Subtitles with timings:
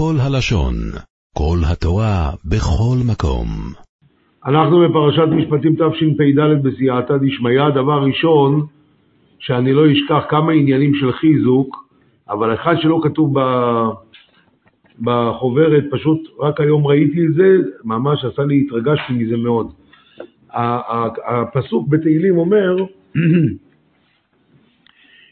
[0.00, 0.74] כל הלשון,
[1.36, 3.46] כל התורה, בכל מקום.
[4.46, 8.66] אנחנו בפרשת משפטים תשפ"ד בסייעתא דשמיא, דבר ראשון,
[9.38, 11.76] שאני לא אשכח כמה עניינים של חיזוק,
[12.30, 13.42] אבל אחד שלא כתוב ב...
[15.00, 19.72] בחוברת, פשוט רק היום ראיתי את זה, ממש עשה לי, התרגשתי מזה מאוד.
[21.26, 22.76] הפסוק בתהילים אומר,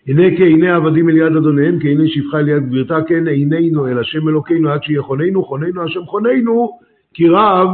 [0.09, 4.29] הנה כעיני עבדים אל יד אדוניהם, כעיני שפחה אל יד גבירתה, כן עינינו אל השם
[4.29, 6.71] אלוקינו עד שיחוננו, חוננו השם חוננו,
[7.15, 7.69] כי רב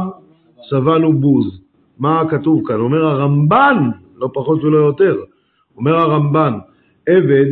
[0.69, 1.61] שבענו בוז.
[1.99, 2.75] מה כתוב כאן?
[2.75, 5.15] אומר הרמב"ן, לא פחות ולא יותר,
[5.77, 6.53] אומר הרמב"ן,
[7.07, 7.45] עבד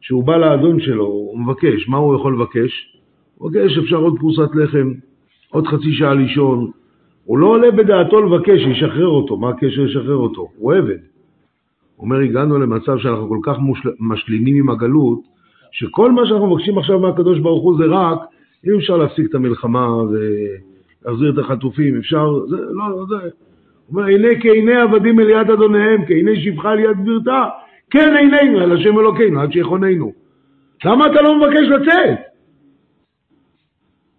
[0.00, 2.98] שהוא בא לאדון שלו, הוא מבקש, מה הוא יכול לבקש?
[3.34, 4.92] הוא מבקש אפשר עוד פרוסת לחם,
[5.50, 6.70] עוד חצי שעה לישון.
[7.24, 10.48] הוא לא עולה בדעתו לבקש שישחרר אותו, מה הקשר לשחרר אותו?
[10.56, 10.98] הוא עבד.
[11.98, 13.90] אומר, הגענו למצב שאנחנו כל כך מושל...
[14.00, 15.18] משלימים עם הגלות,
[15.72, 18.18] שכל מה שאנחנו מבקשים עכשיו מהקדוש ברוך הוא זה רק,
[18.66, 23.14] אם אפשר להפסיק את המלחמה ולהחזיר את החטופים, אפשר, זה, לא, זה.
[23.14, 27.44] הוא אומר, הנה כעיני עבדים אל יד אדוניהם, כעיני שפחה אל יד גבירתה,
[27.90, 30.12] כן עינינו אל השם אלוקינו, עד שיחוננו.
[30.84, 32.18] למה אתה לא מבקש לצאת?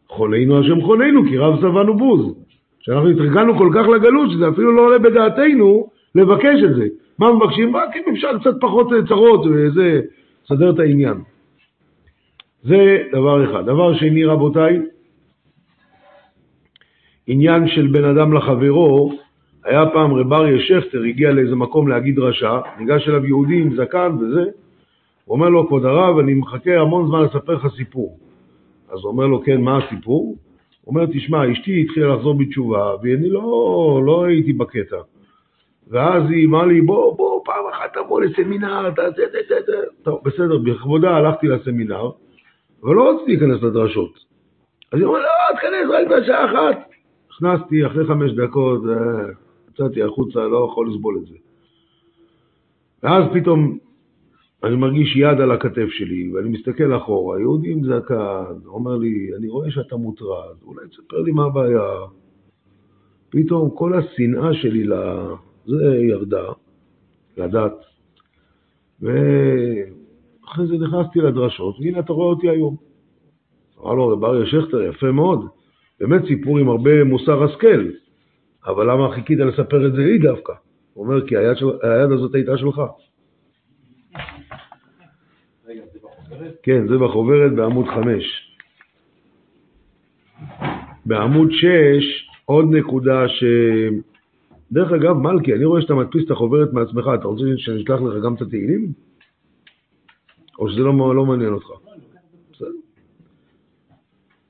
[0.08, 2.36] חוננו השם חוננו, כי רב שבענו בוז.
[2.80, 6.88] שאנחנו התרגלנו כל כך לגלות, שזה אפילו לא עולה בדעתנו לבקש את זה.
[7.20, 7.76] מה מבקשים?
[7.76, 10.02] רק אם אפשר קצת פחות צרות, וזה,
[10.46, 11.18] לסדר את העניין.
[12.64, 13.66] זה דבר אחד.
[13.66, 14.80] דבר שני, רבותיי,
[17.28, 19.14] עניין של בן אדם לחברו,
[19.66, 24.18] היה פעם רב אריה שכטר, הגיע לאיזה מקום להגיד דרשה, ניגש אליו יהודי עם זקן
[24.20, 24.44] וזה,
[25.26, 28.18] הוא אומר לו, כבוד הרב, אני מחכה המון זמן לספר לך סיפור.
[28.92, 30.36] אז הוא אומר לו, כן, מה הסיפור?
[30.82, 34.98] הוא אומר, תשמע, אשתי התחילה לחזור בתשובה, ואני לא, לא הייתי בקטע.
[35.90, 39.74] ואז היא אמרה לי, בוא, בוא, פעם אחת תבוא לסמינר, תעשה, תעשה,
[40.04, 42.10] טוב, בסדר, בכבודה הלכתי לסמינר,
[42.84, 44.14] אבל לא רציתי להיכנס לדרשות.
[44.92, 46.90] אז היא אומרת, לא, תיכנס רק בשעה אחת.
[47.30, 49.26] נכנסתי, אחרי חמש דקות, אה,
[49.70, 51.36] יצאתי החוצה, לא יכול לסבול את זה.
[53.04, 53.78] ואז פתאום
[54.64, 59.48] אני מרגיש יד על הכתף שלי, ואני מסתכל אחורה, יהודי עם זקן, אומר לי, אני
[59.48, 61.90] רואה שאתה מוטרד, אולי תספר לי מה הבעיה.
[63.30, 64.84] פתאום כל השנאה שלי
[65.66, 66.46] לזה ירדה,
[67.38, 67.74] לדת,
[69.02, 72.76] ואחרי זה נכנסתי לדרשות, והנה אתה רואה אותי היום.
[73.82, 75.48] אמר לו, רב אריה שכטר, יפה מאוד,
[76.00, 77.90] באמת סיפור עם הרבה מוסר השכל,
[78.66, 80.54] אבל למה חיכית לספר את זה לי דווקא?
[80.94, 82.82] הוא אומר, כי היד, של, היד הזאת הייתה שלך.
[86.64, 88.50] כן, זה בחוברת בעמוד 5.
[91.06, 91.66] בעמוד 6,
[92.46, 93.44] עוד נקודה ש...
[94.72, 98.24] דרך אגב, מלכי, אני רואה שאתה מדפיס את החוברת מעצמך, אתה רוצה שאני אשלח לך
[98.24, 98.94] גם את התהילים?
[100.60, 101.68] או שזה לא, לא מעניין אותך?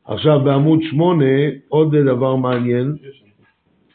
[0.06, 1.26] עכשיו, בעמוד 8,
[1.68, 2.96] עוד דבר מעניין.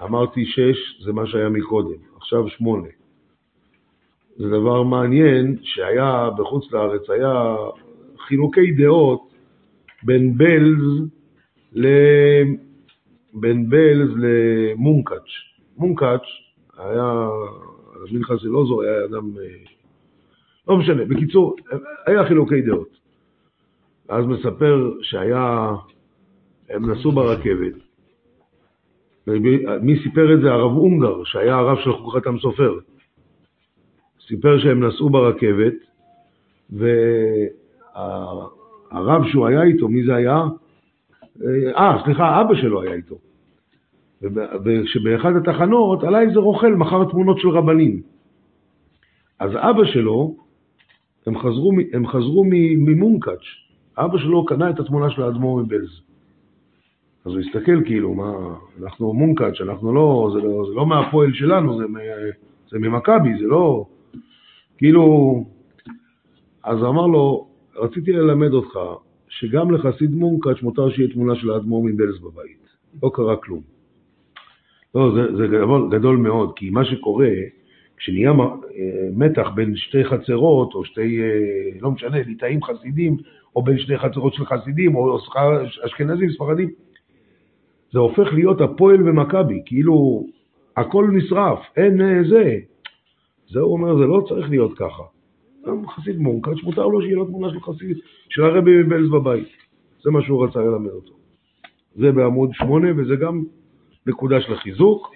[0.03, 2.89] אמרתי 6, זה מה שהיה מקודם, עכשיו 8.
[4.37, 7.57] זה דבר מעניין שהיה בחוץ לארץ, היה
[8.27, 9.31] חילוקי דעות
[10.03, 11.09] בין בלז,
[11.73, 11.87] ל...
[13.35, 15.54] בין בלז למונקאץ'.
[15.79, 16.27] מונקאץ'
[16.79, 17.29] היה,
[18.13, 19.31] מנחס אלעזור היה אדם,
[20.69, 21.57] לא משנה, בקיצור,
[22.07, 22.99] היה חילוקי דעות.
[24.09, 25.71] ואז מספר שהיה,
[26.71, 27.75] הם נסעו ברכבת,
[29.83, 30.53] מי סיפר את זה?
[30.53, 32.79] הרב אונגר, שהיה הרב של חוקת סופר.
[34.29, 35.75] סיפר שהם נסעו ברכבת,
[37.91, 40.43] והרב שהוא היה איתו, מי זה היה?
[41.77, 43.17] אה, סליחה, אבא שלו היה איתו.
[44.65, 48.03] ושבאחד התחנות עלה איזה רוכל, מכר תמונות של רבנים.
[49.39, 50.37] אז אבא שלו,
[51.27, 52.45] הם חזרו, הם חזרו
[52.79, 53.45] ממונקאץ',
[53.99, 56.01] אבא שלו קנה את התמונה של האדמו"ר מבלז.
[57.25, 58.33] אז הוא הסתכל כאילו, מה,
[58.83, 61.85] אנחנו מונקאץ', אנחנו לא, זה לא, זה לא מהפועל שלנו, זה,
[62.71, 63.87] זה ממכבי, זה לא,
[64.77, 65.45] כאילו,
[66.65, 67.47] אז אמר לו,
[67.77, 68.79] רציתי ללמד אותך
[69.29, 72.65] שגם לחסיד מונקאץ' מותר שיהיה תמונה של האדמו"ר מבלז בבית.
[73.03, 73.74] לא קרה כלום.
[74.95, 77.31] לא, זה, זה גדול, גדול מאוד, כי מה שקורה,
[77.97, 78.33] כשנהיה
[79.17, 83.17] מתח בין שתי חצרות, או שתי, אה, לא משנה, ליטאים חסידים,
[83.57, 85.19] או בין שתי חצרות של חסידים, או
[85.87, 86.71] אשכנזים, ספרדים,
[87.93, 90.27] זה הופך להיות הפועל ומכבי, כאילו
[90.77, 92.59] הכל נשרף, אין אה, זה.
[93.49, 95.03] זה הוא אומר, זה לא צריך להיות ככה.
[95.67, 97.97] גם חסיד מונקאץ', מותר לו שיהיה לו תמונה של חסיד,
[98.29, 99.49] של הרבי מבלז בבית.
[100.03, 101.13] זה מה שהוא רצה ללמד אותו.
[101.97, 103.43] זה בעמוד שמונה, וזה גם
[104.07, 105.13] נקודה של חיזוק.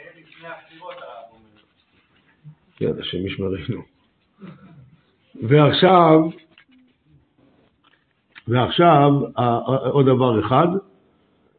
[2.77, 3.83] כן, השם ישמרנו.
[5.43, 6.21] ועכשיו,
[8.49, 9.11] ועכשיו,
[9.91, 10.69] עוד דבר אחד,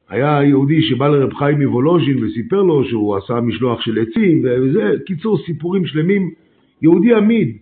[0.09, 5.37] היה יהודי שבא לרב חיים מוולוז'ין וסיפר לו שהוא עשה משלוח של עצים וזה, קיצור,
[5.45, 6.31] סיפורים שלמים.
[6.81, 7.57] יהודי עמיד,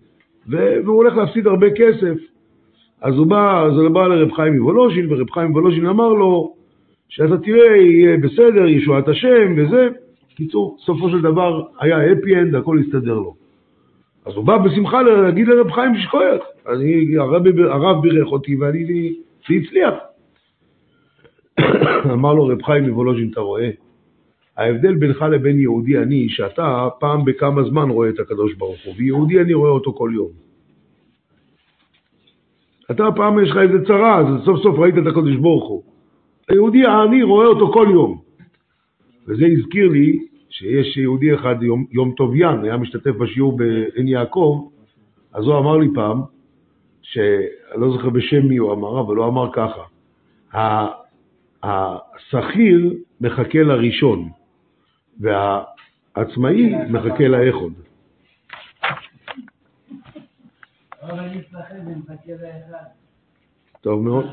[0.47, 2.17] והוא הולך להפסיד הרבה כסף.
[3.01, 6.53] אז הוא בא, אז הוא בא לרב חיים מוולוז'ין, ורב חיים מוולוז'ין אמר לו,
[7.09, 9.87] שאתה תראה, יהיה בסדר, ישועת השם וזה.
[10.35, 13.35] קיצור, סופו של דבר היה happy end, הכל הסתדר לו.
[14.25, 16.43] אז הוא בא בשמחה להגיד לרב חיים שכוייח.
[17.69, 19.13] הרב, בירך אותי ואני,
[19.49, 19.93] זה הצליח.
[22.13, 23.69] אמר לו רב חיים מוולוז'ין, אתה רואה?
[24.57, 29.41] ההבדל בינך לבין יהודי עני, שאתה פעם בכמה זמן רואה את הקדוש ברוך הוא, ויהודי
[29.41, 30.29] אני רואה אותו כל יום.
[32.91, 35.83] אתה פעם יש לך איזה צרה, אז סוף סוף ראית את הקדוש ברוך הוא.
[36.49, 38.21] היהודי העני רואה אותו כל יום.
[39.27, 44.69] וזה הזכיר לי שיש יהודי אחד, יום, יום טוביין, היה משתתף בשיעור בעין יעקב,
[45.33, 46.21] אז הוא אמר לי פעם,
[47.01, 49.83] שאני לא זוכר בשם מי הוא אמר, אבל הוא אמר ככה,
[51.63, 54.29] השכיר מחכה לראשון,
[55.19, 57.73] והעצמאי מחכה לאחוד.
[63.81, 64.25] טוב מאוד,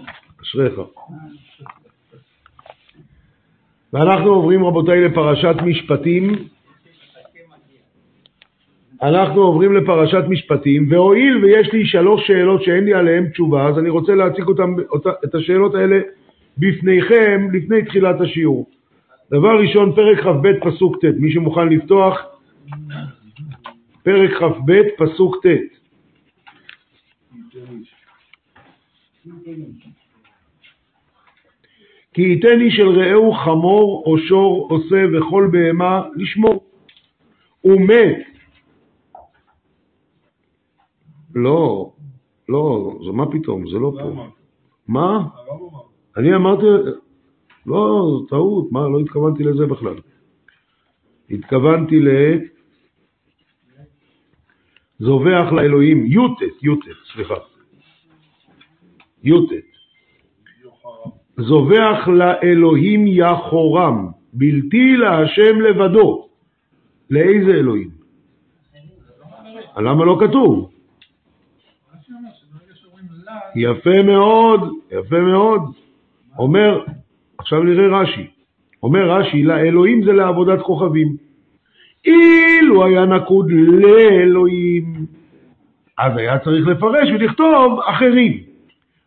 [0.43, 0.81] אשריך.
[3.95, 6.35] ואנחנו עוברים רבותיי לפרשת משפטים.
[9.03, 13.89] אנחנו עוברים לפרשת משפטים, והואיל ויש לי שלוש שאלות שאין לי עליהן תשובה, אז אני
[13.89, 14.75] רוצה להציג אותם,
[15.25, 16.01] את השאלות האלה
[16.59, 18.71] בפניכם לפני תחילת השיעור.
[19.31, 22.19] דבר ראשון, פרק כ"ב פסוק ט', מי שמוכן לפתוח,
[24.03, 25.75] פרק כ"ב פסוק ט'.
[32.15, 36.65] כי ייתן איש אל רעהו חמור או שור עושה וכל בהמה לשמור.
[37.61, 38.19] הוא מת.
[41.35, 41.93] לא,
[42.49, 44.27] לא, זה מה פתאום, זה לא פה.
[44.89, 45.29] מה?
[46.17, 46.67] אני אמרתי,
[47.67, 49.97] לא, טעות, מה, לא התכוונתי לזה בכלל.
[51.31, 52.09] התכוונתי ל...
[54.99, 57.35] זובח לאלוהים, יוטט, יוטט, סליחה.
[59.23, 59.74] יוטט.
[61.37, 66.29] זובח לאלוהים יחורם, בלתי להשם לבדו.
[67.11, 67.89] לאיזה אלוהים?
[69.77, 70.71] למה לא כתוב?
[73.57, 74.61] יפה מאוד,
[74.93, 75.63] יפה מאוד.
[76.39, 76.85] אומר,
[77.39, 78.27] עכשיו נראה רש"י,
[78.83, 81.17] אומר רש"י, לאלוהים זה לעבודת כוכבים.
[82.05, 85.07] אילו היה נקוד לאלוהים,
[85.99, 88.54] אז היה צריך לפרש ולכתוב אחרים.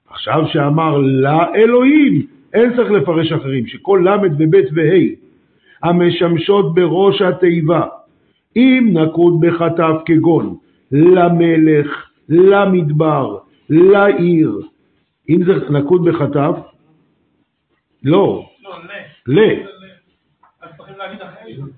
[0.09, 5.15] עכשיו שאמר לאלוהים, אין צריך לפרש אחרים, שכל ל' וב' וה'
[5.83, 7.86] המשמשות בראש התיבה,
[8.56, 10.56] אם נקוד בחטף כגון
[10.92, 13.38] למלך, למדבר,
[13.69, 14.62] לעיר,
[15.30, 16.56] אם זה נקוד בחטף,
[18.04, 18.50] לא,
[19.27, 19.39] ל.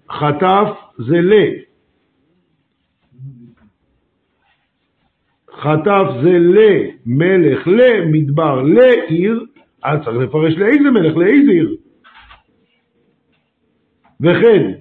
[0.10, 1.34] חטף זה ל.
[5.60, 9.46] חטף זה למלך, למדבר, לעיר,
[9.84, 11.76] אז צריך לפרש לאיזה מלך, לאיזה עיר.
[14.22, 14.72] וכן,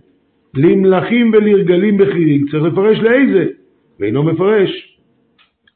[0.54, 3.46] למלכים ולרגלים בכירים, צריך לפרש לאיזה,
[4.00, 4.98] ואינו מפרש.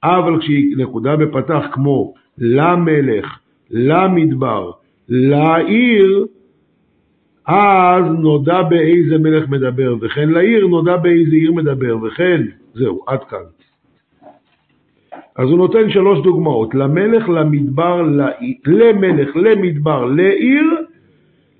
[0.04, 3.38] אבל כשהיא נקודה בפתח כמו למלך,
[3.70, 4.70] למדבר,
[5.08, 6.26] לעיר,
[7.46, 12.42] אז נודע באיזה מלך מדבר, וכן לעיר נודע באיזה עיר מדבר, וכן,
[12.74, 13.61] זהו, עד כאן.
[15.36, 18.02] אז הוא נותן שלוש דוגמאות, למלך, למדבר,
[18.66, 20.64] למלך, למדבר, לעיר,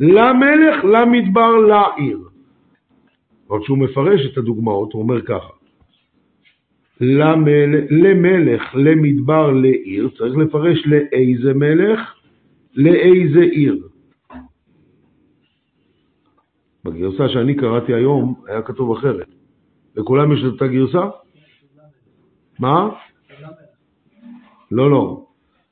[0.01, 2.19] למלך, למדבר, לעיר.
[3.51, 5.53] אבל כשהוא מפרש את הדוגמאות, הוא אומר ככה,
[7.91, 12.15] למלך, למדבר, לעיר, צריך לפרש לאיזה מלך,
[12.75, 13.89] לאיזה עיר.
[16.85, 19.27] בגרסה שאני קראתי היום היה כתוב אחרת.
[19.97, 21.09] לכולם יש את אותה גרסה?
[22.59, 22.89] מה?
[24.73, 25.25] לא, לא.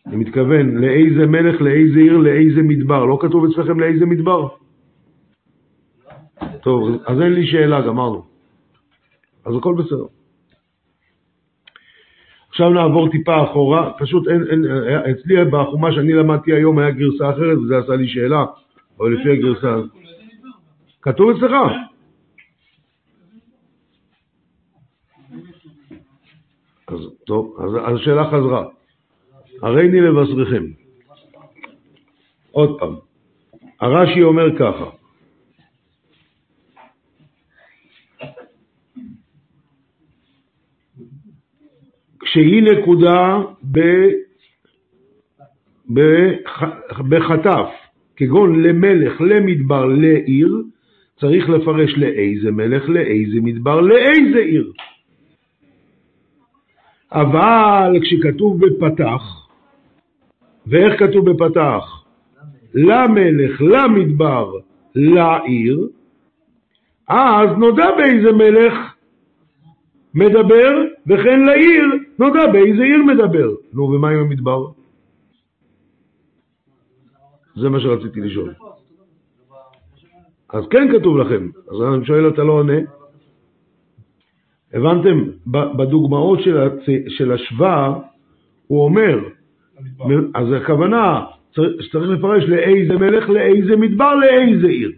[0.07, 3.05] אני מתכוון לאיזה מלך, לאיזה עיר, לאיזה מדבר.
[3.05, 4.49] לא כתוב אצלכם לאיזה מדבר?
[6.63, 8.25] טוב, אז אין לי שאלה, גמרנו.
[9.45, 10.07] אז הכל בסדר.
[12.49, 14.65] עכשיו נעבור טיפה אחורה, פשוט אין, אין,
[15.11, 18.45] אצלי בחומה שאני למדתי היום היה גרסה אחרת וזה עשה לי שאלה,
[18.99, 19.77] אבל לפי הגרסה...
[21.03, 21.53] כתוב אצלך?
[26.89, 28.80] אז טוב, אז השאלה חזרה.
[29.63, 30.65] הריני לבשריכם.
[32.51, 32.95] עוד פעם,
[33.81, 34.91] הרש"י אומר ככה,
[42.21, 43.39] כשהיא נקודה
[43.73, 43.81] ב,
[47.09, 47.69] בחטף,
[48.17, 50.63] כגון למלך, למדבר, לעיר,
[51.21, 54.73] צריך לפרש לאיזה מלך, לאיזה מדבר, לאיזה עיר.
[57.13, 59.40] אבל כשכתוב בפתח,
[60.71, 62.05] ואיך כתוב בפתח?
[62.75, 64.53] למלך, למדבר,
[64.95, 65.89] לעיר,
[67.09, 68.75] אז נודע באיזה מלך
[70.15, 70.71] מדבר,
[71.07, 71.85] וכן לעיר
[72.19, 73.49] נודע באיזה עיר מדבר.
[73.73, 74.67] נו, ומה עם המדבר?
[77.57, 78.55] זה מה שרציתי לשאול.
[80.49, 82.79] אז כן כתוב לכם, אז אני שואל, אתה לא עונה?
[84.73, 85.31] הבנתם?
[85.47, 86.69] בדוגמאות של.
[87.09, 87.95] של השוואה,
[88.67, 89.19] הוא אומר,
[90.35, 94.93] אז הכוונה, שצריך לפרש לאיזה מלך, לאיזה מדבר, לאיזה עיר.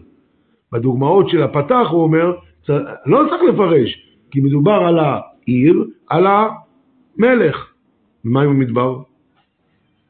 [0.73, 2.33] בדוגמאות של הפתח הוא אומר,
[3.07, 7.73] לא צריך לפרש, כי מדובר על העיר, על המלך.
[8.25, 8.99] ומה עם המדבר?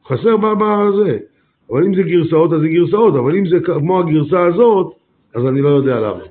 [0.07, 1.17] חסר בזה.
[1.71, 4.93] אבל אם זה גרסאות, אז זה גרסאות, אבל אם זה כמו הגרסה הזאת,
[5.35, 6.23] אז אני לא יודע למה.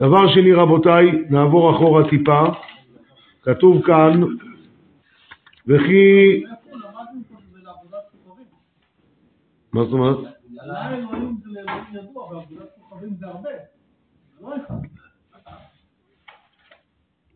[0.00, 2.42] דבר שני, רבותיי, נעבור אחורה טיפה.
[3.42, 4.20] כתוב כאן,
[5.66, 6.44] וכי...
[9.72, 10.18] מה זאת אומרת?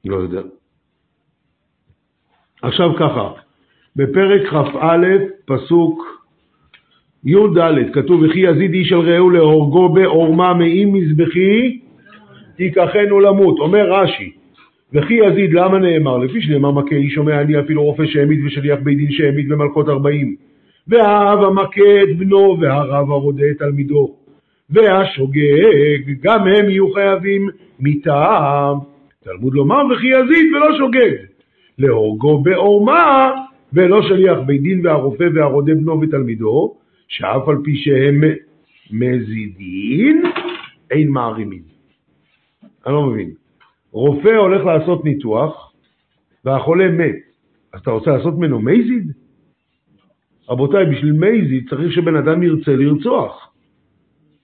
[0.05, 0.41] לא יודע.
[2.63, 3.33] עכשיו ככה,
[3.97, 5.07] בפרק כ"א,
[5.45, 6.23] פסוק
[7.25, 11.81] י"ד, כתוב וכי יזיד איש על רעהו להורגו בעורמה מעם מזבחי
[12.57, 13.59] תיקחנו למות.
[13.59, 14.36] אומר רש"י,
[14.97, 16.19] וכי יזיד, למה נאמר?
[16.19, 20.37] לפי שנאמר מכה איש שומע אני אפילו רופא שהעמיד ושליח בית דין שהעמיד במלכות ארבעים.
[20.89, 24.17] והאב המכה את בנו והרב הרודה את תלמידו.
[24.71, 27.49] והשוגג, גם הם יהיו חייבים
[27.81, 28.79] מטעם.
[29.25, 31.13] תלמוד לומר וכי יזיד ולא שוגג.
[31.79, 33.31] להורגו בעורמה
[33.73, 36.75] ולא שליח בית דין והרופא והרודה בנו ותלמידו,
[37.09, 38.21] שאף על פי שהם
[38.91, 40.23] מזידין,
[40.91, 41.63] אין מערימין.
[42.87, 43.46] אני לא מבין.
[43.97, 45.73] רופא הולך לעשות ניתוח,
[46.45, 47.15] והחולה מת.
[47.73, 49.13] אז אתה רוצה לעשות ממנו מייזיד?
[50.49, 53.53] רבותיי, בשביל מייזיד צריך שבן אדם ירצה לרצוח.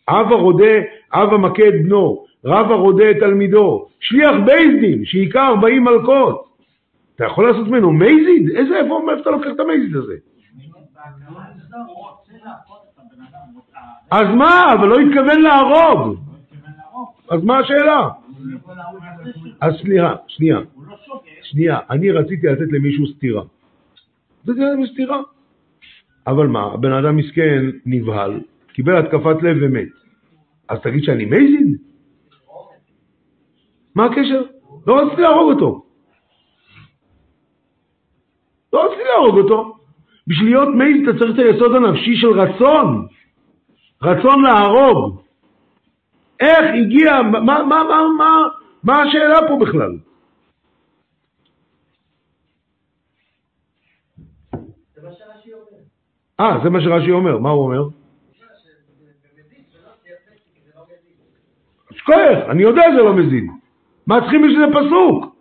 [0.08, 0.74] אב הרודה,
[1.12, 6.44] אב המכה את בנו, רב הרודה את תלמידו, שליח בייזדין, שהיכה 40 מלקות.
[7.16, 8.50] אתה יכול לעשות ממנו מייזיד?
[8.56, 10.14] איזה, איפה, מאיפה אתה לוקח את המייזיד הזה?
[14.10, 14.74] אז מה?
[14.74, 16.16] אבל לא התכוון להרוג.
[17.30, 18.21] אז מה השאלה?
[19.60, 20.58] אז סליחה, שנייה.
[21.42, 23.42] שנייה, אני רציתי לתת למישהו סטירה.
[24.44, 25.20] זה גם סטירה.
[26.26, 28.40] אבל מה, הבן אדם מסכן, נבהל,
[28.72, 29.88] קיבל התקפת לב ומת.
[30.68, 31.76] אז תגיד שאני מייזין?
[33.94, 34.42] מה הקשר?
[34.86, 35.84] לא רציתי להרוג אותו.
[38.72, 39.76] לא רציתי להרוג אותו.
[40.26, 43.06] בשביל להיות מייז אתה צריך את היסוד הנפשי של רצון.
[44.02, 45.22] רצון להרוג.
[46.42, 48.48] איך הגיע, מה, מה, מה, מה,
[48.84, 49.96] מה השאלה פה בכלל?
[56.40, 57.38] אה, זה מה שרש"י אומר.
[57.38, 57.88] מה הוא אומר?
[61.90, 63.48] שכוח, אני יודע שזה לא מזין.
[64.06, 65.36] מה צריכים בשביל זה פסוק?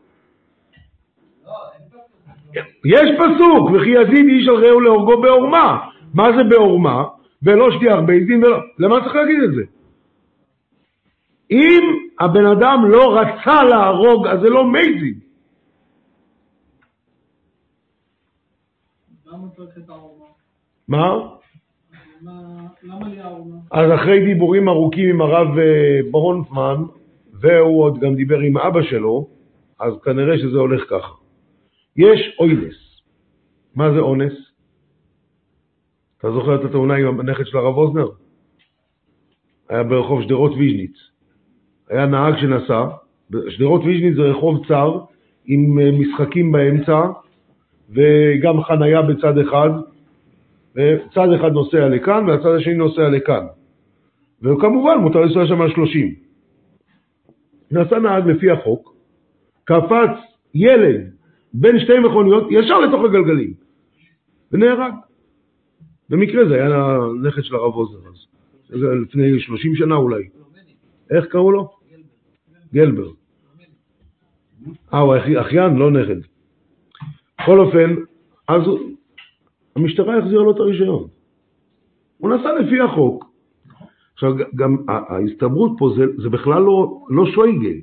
[2.85, 5.87] יש פסוק, וכי יזיד איש על רעהו להורגו בעורמה.
[6.13, 7.03] מה זה בעורמה?
[7.43, 8.57] ולא שתיח בית דין ולא...
[8.79, 9.61] למה צריך להגיד את זה?
[11.51, 11.83] אם
[12.19, 15.19] הבן אדם לא רצה להרוג, אז זה לא מייזין.
[20.87, 21.13] מה?
[23.71, 26.83] אז אחרי דיבורים ארוכים עם הרב אה, ברונפמן,
[27.33, 29.27] והוא עוד גם דיבר עם אבא שלו,
[29.79, 31.13] אז כנראה שזה הולך ככה.
[31.95, 32.75] יש אונס.
[33.75, 34.33] מה זה אונס?
[36.17, 38.07] אתה זוכר את התאונה עם הנכד של הרב אוזנר?
[39.69, 41.10] היה ברחוב שדרות ויז'ניץ.
[41.91, 42.85] היה נהג שנסע,
[43.49, 44.99] שדרות ויז'ניץ זה רחוב צר,
[45.45, 47.01] עם אה, משחקים באמצע,
[47.89, 49.69] וגם חנייה בצד אחד,
[50.75, 53.45] וצד אחד נוסע לכאן והצד השני נוסע לכאן.
[54.41, 56.13] וכמובן מותר לנסוע שם על 30.
[57.71, 58.95] נסע נהג לפי החוק,
[59.63, 60.17] קפץ
[60.55, 61.11] ילד
[61.53, 63.53] בין שתי מכוניות ישר לתוך הגלגלים,
[64.51, 64.93] ונהרג.
[66.09, 70.23] במקרה זה היה הנכד של הרב עוזר אז, לפני 30 שנה אולי.
[71.11, 71.80] איך קראו לו?
[72.73, 73.09] גלבר.
[74.93, 76.21] אה, הוא אחיין, לא נכד.
[77.41, 77.95] בכל אופן,
[78.47, 78.61] אז
[79.75, 81.07] המשטרה החזירה לו את הרישיון.
[82.17, 83.25] הוא נסע לפי החוק.
[84.13, 87.81] עכשיו, גם ההסתברות פה זה, זה בכלל לא, לא שויגג.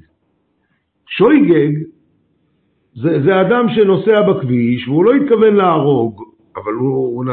[1.06, 1.72] שויגג
[2.94, 6.22] זה, זה אדם שנוסע בכביש והוא לא התכוון להרוג,
[6.56, 7.24] אבל הוא, הוא,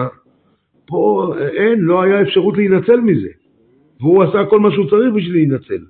[0.86, 3.30] פה אין, לא היה אפשרות להינצל מזה.
[4.00, 5.86] והוא עשה כל מה שהוא צריך בשביל להינצל.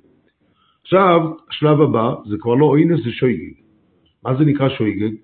[0.86, 3.54] עכשיו, השלב הבא זה כבר לא אינס, זה שויגג.
[4.26, 5.16] מה זה נקרא שויגג?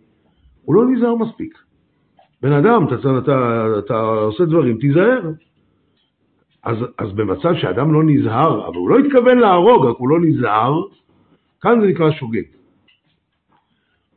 [0.65, 1.57] הוא לא נזהר מספיק.
[2.41, 5.21] בן אדם, אתה, אתה, אתה, אתה עושה דברים, תיזהר.
[6.63, 10.81] אז, אז במצב שאדם לא נזהר, אבל הוא לא התכוון להרוג, רק הוא לא נזהר,
[11.61, 12.43] כאן זה נקרא שוגג.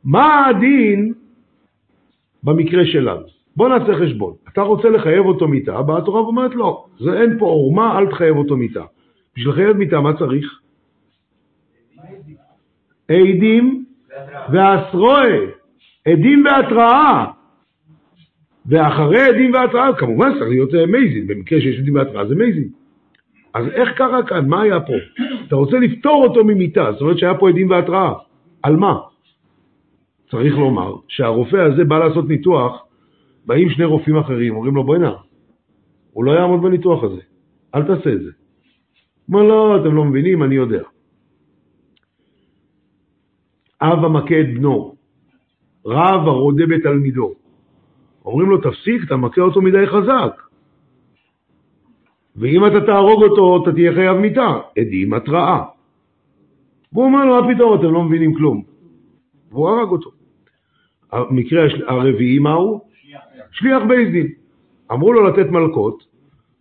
[0.03, 1.13] מה הדין
[2.43, 3.25] במקרה שלנו?
[3.55, 4.33] בוא נעשה חשבון.
[4.53, 8.37] אתה רוצה לחייב אותו מיתה, באה התורה ואומרת לא, זה אין פה עורמה, אל תחייב
[8.37, 8.83] אותו מיתה.
[9.35, 10.64] בשביל לחייב מיתה, מה צריך?
[13.07, 13.85] עדים
[14.49, 15.31] ואסרוי,
[16.07, 17.25] עדים והתראה.
[18.65, 22.69] ואחרי עדים והתראה, כמובן צריך להיות אה, מייזין, במקרה שיש עדים והתראה זה מייזין.
[23.53, 24.47] אז איך קרה כאן?
[24.47, 24.93] מה היה פה?
[25.47, 28.13] אתה רוצה לפתור אותו ממיתה, זאת אומרת שהיה פה עדים והתראה.
[28.63, 28.99] על מה?
[30.31, 32.85] צריך לומר שהרופא הזה בא לעשות ניתוח,
[33.45, 35.11] באים שני רופאים אחרים, אומרים לו בואי נע,
[36.11, 37.21] הוא לא יעמוד בניתוח הזה,
[37.75, 38.31] אל תעשה את זה.
[39.25, 40.83] הוא אומר לא, אתם לא מבינים, אני יודע.
[43.81, 44.95] אב המכה את בנו,
[45.85, 47.33] רב הרודה בתלמידו.
[48.25, 50.41] אומרים לו, תפסיק, אתה מכה אותו מדי חזק.
[52.35, 54.59] ואם אתה תהרוג אותו, אתה תהיה חייב מיתה.
[54.79, 55.63] עדים, התראה.
[56.93, 58.63] והוא אומר לו, מה פתאום, אתם לא מבינים כלום.
[59.51, 60.11] והוא הרג אותו.
[61.11, 62.81] המקרה הרביעי מהו?
[63.51, 64.27] שליח בייס דין.
[64.91, 66.03] אמרו לו לתת מלקות,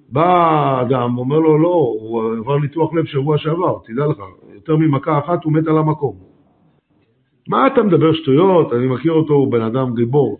[0.08, 4.18] בא אדם, אומר לו, לא, הוא עבר ניתוח לב שבוע שעבר, תדע לך,
[4.54, 6.33] יותר ממכה אחת הוא מת על המקום.
[7.48, 8.72] מה אתה מדבר שטויות?
[8.72, 10.38] אני מכיר אותו, הוא בן אדם גיבור.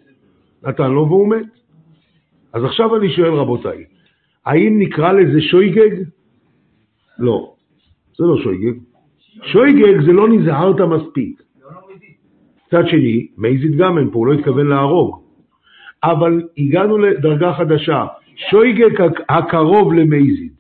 [0.64, 1.46] נתן לו והוא מת.
[2.52, 3.84] אז עכשיו אני שואל, רבותיי,
[4.46, 6.02] האם נקרא לזה שויגג?
[7.18, 7.54] לא,
[8.18, 8.78] זה לא שויגג.
[9.42, 11.42] שויגג זה לא נזהרת מספיק.
[12.66, 15.25] מצד שני, מייזיד גם אין פה, הוא לא התכוון להרוג.
[16.04, 18.06] אבל הגענו לדרגה חדשה,
[18.50, 20.52] שויגג הקרוב למייזיד.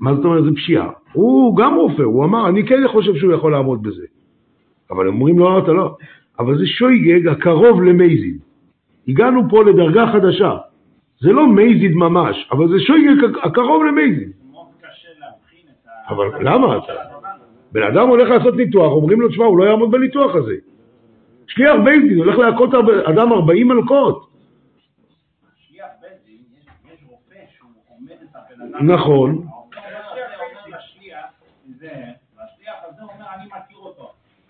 [0.00, 0.44] מה זאת אומרת?
[0.44, 0.90] זה פשיעה.
[1.12, 4.06] הוא גם רופא, הוא אמר, אני כן חושב שהוא יכול לעמוד בזה.
[4.90, 5.96] אבל אומרים לו, לא, אתה לא.
[6.38, 8.38] אבל זה שויגג הקרוב למייזיד.
[9.08, 10.56] הגענו פה לדרגה חדשה.
[11.20, 14.32] זה לא מייזיד ממש, אבל זה שויגג הקרוב למייזיד.
[16.08, 16.78] אבל למה?
[17.72, 20.54] בן אדם הולך לעשות ניתוח, אומרים לו, תשמע, הוא לא יעמוד בניתוח הזה.
[21.46, 22.70] שליח בית דין, הולך להכות
[23.04, 24.28] אדם 40 מלכות.
[28.80, 29.46] נכון.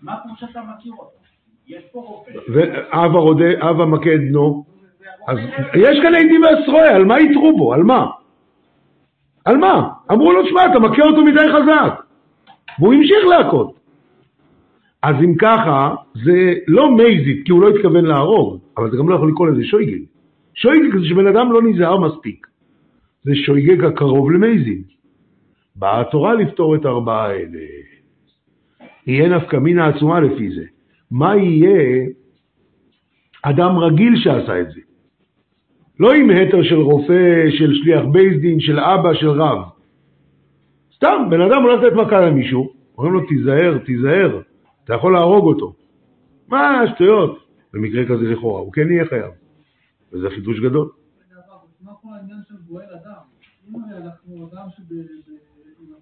[0.03, 1.17] מה כמו שאתה מכיר אותו?
[1.67, 2.31] יש פה רופא.
[3.61, 4.65] אב המכה את בנו.
[5.27, 5.37] אז
[5.75, 7.73] יש כאן עדים ועשרוי, על מה יתרו בו?
[7.73, 8.07] על מה?
[9.45, 9.89] על מה?
[10.11, 12.03] אמרו לו, שמע, אתה מכה אותו מדי חזק.
[12.79, 13.79] והוא המשיך להכות.
[15.01, 19.15] אז אם ככה, זה לא מייזית, כי הוא לא התכוון להרוג, אבל זה גם לא
[19.15, 20.01] יכול לקרוא לזה שויגג.
[20.53, 22.47] שויגג זה שבן אדם לא נזהר מספיק.
[23.23, 24.87] זה שויגג הקרוב למייזית.
[25.75, 27.59] באה התורה לפתור את ארבעה האלה.
[29.07, 30.65] יהיה נפקא מינה עצומה לפי זה.
[31.11, 32.05] מה יהיה
[33.41, 34.79] אדם רגיל שעשה את זה?
[35.99, 39.69] לא עם התר של רופא, של שליח בייס דין, של אבא, של רב.
[40.95, 44.41] סתם, בן אדם הולך לתת מכה למישהו, אומרים לו תיזהר, תיזהר,
[44.83, 45.73] אתה יכול להרוג אותו.
[46.47, 47.43] מה, שטויות.
[47.73, 49.31] במקרה כזה לכאורה, הוא כן יהיה חייב.
[50.11, 50.89] וזה חידוש גדול.
[51.81, 53.21] מה פה העניין של גואל אדם?
[53.69, 54.67] אם אנחנו אדם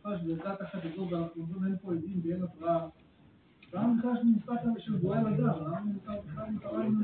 [0.02, 2.88] שבנפש בדעת אחת הזו, ואנחנו אומרים אין פה עדים ואין התראה,
[3.74, 5.64] למה שנמצא כאן של גואל אדם?
[5.66, 5.80] למה
[6.26, 7.00] בכלל נקרא לנו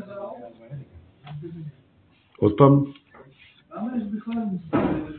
[2.38, 2.84] עוד פעם?
[3.76, 4.44] למה יש בכלל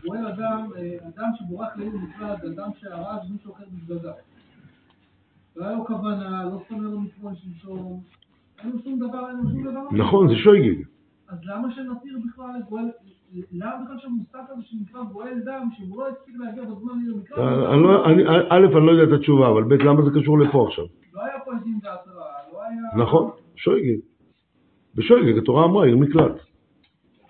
[0.07, 0.69] גואל אדם,
[1.09, 4.13] אדם שבורח לעיר נפרד, אדם שהרג מישהו אחר בזגגה?
[5.57, 8.03] לא היה לו כוונה, לא שונא לו מצוון שלשום,
[8.59, 9.89] אין לו שום דבר, אין לו שום דבר.
[9.93, 10.85] נכון, זה שויגג.
[11.29, 12.91] אז למה שנתיר בכלל גואל,
[13.53, 17.77] למה בכלל שהמושג הזה שנקרא גואל דם, שהוא לא הספיק להגיע בזמן לעיר מקרא?
[17.77, 18.07] לא-
[18.51, 20.85] א', אני לא יודע את התשובה, אבל ב', למה זה קשור לפה עכשיו?
[21.15, 23.05] לא היה פה עדים והתראה, לא היה...
[23.05, 23.99] נכון, שויגג.
[24.95, 26.33] בשויגג התורה אמרה עיר מקלט.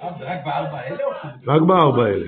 [0.03, 1.03] אה, רק בארבע האלה?
[1.47, 2.27] רק בארבע האלה.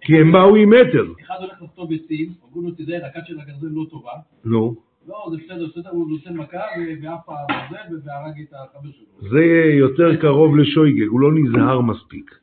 [0.00, 1.04] כי הם באו עם מטר.
[1.22, 4.10] אחד הולך לחטוא ביצים, אומרים לו תדע, הכת של הגרזן לא טובה.
[4.44, 4.74] נו.
[5.08, 6.58] לא, זה בסדר, בסדר, הוא נותן מכה
[7.02, 7.36] ועף על
[7.70, 9.28] זה והרג את החבר שלו.
[9.30, 9.44] זה
[9.78, 12.41] יותר קרוב לשויגג, הוא לא נזהר מספיק.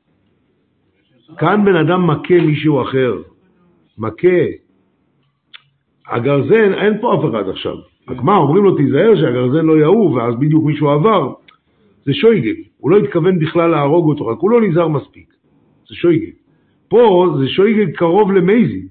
[1.38, 3.22] כאן בן אדם מכה מישהו אחר.
[3.98, 4.38] מכה.
[6.08, 7.76] הגרזן, אין פה אף אחד עכשיו.
[8.10, 11.34] רק מה, אומרים לו תיזהר שהגרזן לא יעוף, ואז בדיוק מישהו עבר.
[12.06, 12.62] זה שויגג.
[12.78, 15.34] הוא לא התכוון בכלל להרוג אותו, רק הוא לא נזהר מספיק.
[15.89, 16.32] זה שוגג.
[16.88, 18.88] פה זה שוגג קרוב למזיד.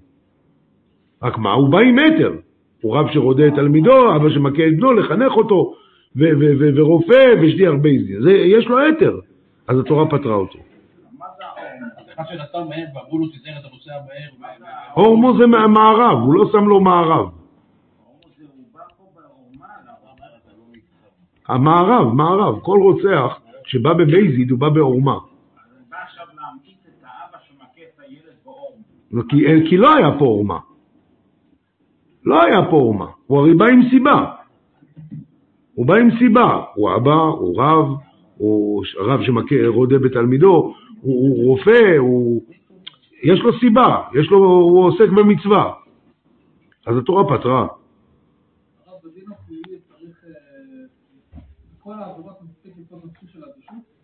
[1.23, 2.33] רק מה, הוא בא עם מטר.
[2.81, 5.75] הוא רב שרודה את תלמידו, אבא שמכה את בנו, לחנך אותו,
[6.17, 8.19] ורופא ושליח בייזין.
[8.29, 9.19] יש לו היתר.
[9.69, 10.59] אז התורה פטרה אותו.
[12.21, 14.53] אחד שנסע מהר ואמרו לו תיזהר אתה נוסע מהר.
[14.61, 17.29] ו- עורמה זה מהמארב, הוא לא שם לו מארב.
[21.49, 25.19] המארב, מארב, כל רוצח שבא במזיד הוא בא בעורמה.
[29.13, 29.25] באור.
[29.29, 30.59] כי, כי לא היה פה עורמה.
[32.25, 33.07] לא היה פה עורמה.
[33.27, 34.35] הוא הרי בא עם סיבה.
[35.75, 36.63] הוא בא עם סיבה.
[36.75, 37.87] הוא אבא, הוא רב,
[38.37, 42.43] הוא רב שמכה, רודה בתלמידו, הוא, הוא רופא, הוא...
[43.23, 45.73] יש לו סיבה, יש לו, הוא עוסק במצווה.
[46.87, 47.67] אז התורה פתרה.
[51.89, 52.15] אה,
[53.27, 53.99] של אדישות.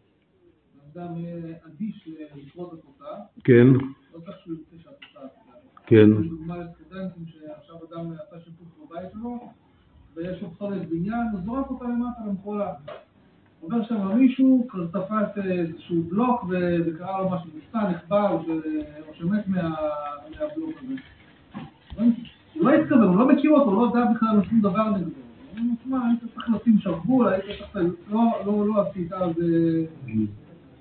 [2.73, 3.67] התוצאה, כן,
[4.15, 5.55] לא צריך שהוא ירצה שהתוצאה תהיה.
[5.87, 9.39] כן, לדוגמה לסטודנטים שעכשיו אדם עשה שיפוץ בבית שלו,
[10.15, 12.73] ויש לו פסולת בניין, הוא זורק אותה למטה למחולה.
[13.65, 18.43] עובר שם מישהו, תפס איזשהו בלוק ו- וקרה לו משהו, נפצע, נחבא, או
[19.13, 19.75] שמת מה-
[20.41, 20.95] מהבלוק הזה.
[22.55, 25.11] הוא לא התכוון, הוא לא מכיר אותו, הוא לא יודע בכלל שום דבר נגדו.
[25.11, 27.93] הוא אומר, תשמע, היית צריך לשים שרוול, היית צריך...
[28.11, 29.31] לא, לא, לא עשית, אז...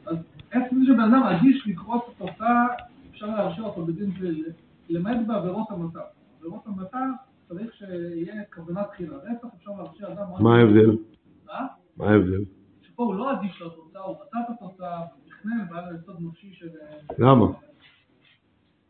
[0.06, 0.18] אז
[0.52, 2.66] עצם זה שבן אדם אדיש לקרות את התוצאה,
[3.12, 4.42] אפשר להרשיע אותו בדין פלילי,
[4.90, 6.00] למעט בעבירות המתה.
[6.40, 7.00] בעבירות המתה
[7.48, 9.16] צריך שיהיה כוונה תחילה.
[9.18, 10.26] רצח אפשר להרשיע אדם...
[10.44, 10.98] מה ההבדל?
[11.46, 11.68] מה?
[11.98, 12.44] מה ההבדל?
[13.04, 16.50] שפה הוא לא אדיש לתוצאה, הוא רצה את התוצאה, הוא תכנן, והיה לו יסוד נפשי
[16.54, 16.68] של...
[17.18, 17.46] למה?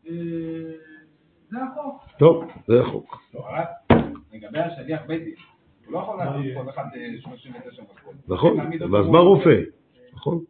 [0.08, 0.12] אה,
[1.50, 2.02] זה החוק.
[2.18, 3.22] טוב, זה החוק.
[3.34, 3.46] לא,
[4.32, 5.34] לגבי השליח בית דין,
[5.86, 8.14] הוא לא יכול לעשות כל אחד אה, 39 מכות.
[8.28, 9.60] נכון, להעמיד אותו ואז בא רופא.
[10.14, 10.44] נכון.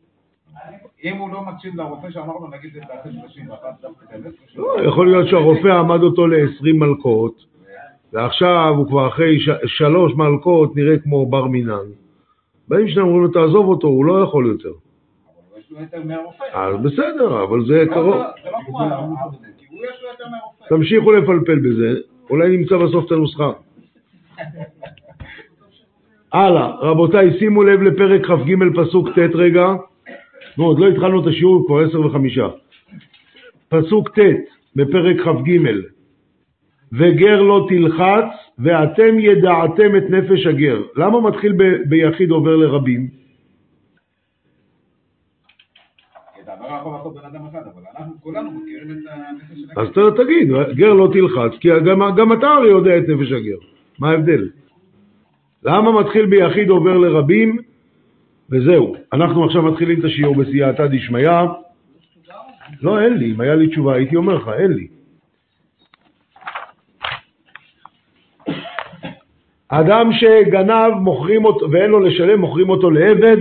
[1.04, 4.56] אם הוא לא מקשיב לרופא שאמרנו, נגיד זה תעשה 31, דווקא תעשה 31.
[4.56, 7.44] לא, יכול להיות שהרופא עמד אותו ל-20 מלקות,
[8.12, 12.03] ועכשיו הוא כבר אחרי שלוש מלקות נראה כמו בר מינן.
[12.68, 14.68] באים שניים אומרים לו, תעזוב אותו, הוא לא יכול יותר.
[14.68, 16.44] אבל יש לו היתר מהרופא.
[16.52, 18.14] אז בסדר, אבל זה לא, קרוב.
[18.14, 18.26] לא.
[20.68, 22.00] תמשיכו לפלפל בזה,
[22.30, 23.50] אולי נמצא בסוף את הנוסחה.
[26.32, 29.66] הלאה, רבותיי, שימו לב לפרק כ"ג פסוק ט' רגע.
[30.58, 32.48] נו, עוד לא התחלנו את השיעור, כבר עשר וחמישה.
[33.68, 34.22] פסוק ט'
[34.76, 35.58] בפרק כ"ג:
[36.98, 38.24] וגר לא תלחץ,
[38.58, 40.82] ואתם ידעתם את נפש הגר.
[40.96, 43.08] למה מתחיל ב- ביחיד עובר לרבים?
[49.76, 53.56] אז תגיד, גר לא תלחץ, כי גם, גם אתה הרי יודע את נפש הגר.
[53.98, 54.48] מה ההבדל?
[55.62, 57.58] למה מתחיל ביחיד עובר לרבים?
[58.50, 58.96] וזהו.
[59.12, 61.30] אנחנו עכשיו מתחילים את השיעור בסייעתא דשמיא.
[62.82, 63.32] לא, אין לי.
[63.32, 64.86] אם היה לי תשובה, הייתי אומר לך, אין לי.
[69.80, 73.36] אדם שגנב, מוכרים אותו, ואין לו לשלם, מוכרים אותו לעבד,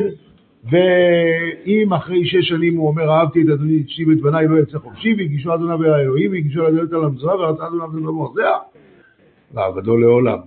[0.72, 4.80] ואם אחרי שש שנים הוא אומר, אהבתי את אדוני, את אשתי ואת בניי, לא יצא
[4.80, 8.58] חופשי, והגישו אדוניו אל האלוהים, והגישו לדלת על המזרח, ורצה אדוניו אל המרזע,
[9.54, 10.38] ועבדו לעולם.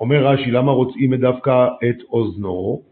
[0.00, 2.82] אומר רש"י, למה רוצים דווקא את אוזנו?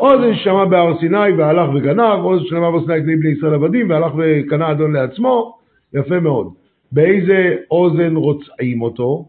[0.00, 4.12] אוזן ששמע בהר סיני והלך וגנב, אוזן ששמע בהר סיני כדי בני ישראל עבדים והלך
[4.18, 5.58] וקנה אדון לעצמו,
[5.94, 6.52] יפה מאוד.
[6.92, 9.24] באיזה אוזן רוצעים אותו?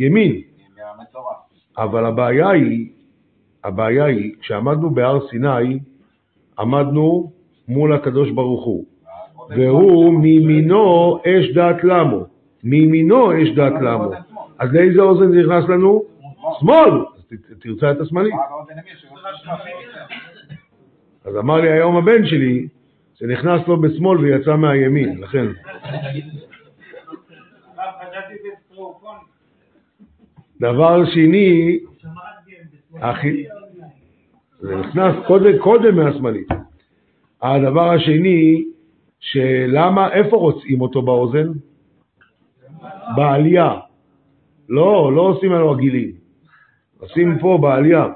[0.00, 0.40] ימין.
[1.78, 2.88] אבל הבעיה היא,
[3.64, 5.78] הבעיה היא, כשעמדנו בהר סיני,
[6.58, 7.32] עמדנו
[7.68, 8.84] מול הקדוש ברוך הוא,
[9.48, 12.24] והוא מימינו אש דת למו,
[12.64, 14.10] מימינו אש דת למו.
[14.58, 16.02] אז לאיזה אוזן זה נכנס לנו?
[16.60, 17.04] שמאל.
[17.60, 18.30] תרצה את השמאלי.
[18.30, 19.50] עושה
[21.24, 22.68] אז אמר לי היום הבן שלי,
[23.14, 25.46] שנכנס לו בשמאל ויצא מהימין, לכן.
[30.60, 31.78] דבר שני,
[34.60, 36.48] זה נכנס קודם, קודם מהשמאלית.
[37.42, 38.64] הדבר השני,
[39.20, 41.46] שלמה, איפה רוצים אותו באוזן?
[43.16, 43.74] בעלייה.
[44.68, 46.10] לא, לא עושים עליו עגילים.
[47.00, 48.06] עושים פה בעלייה.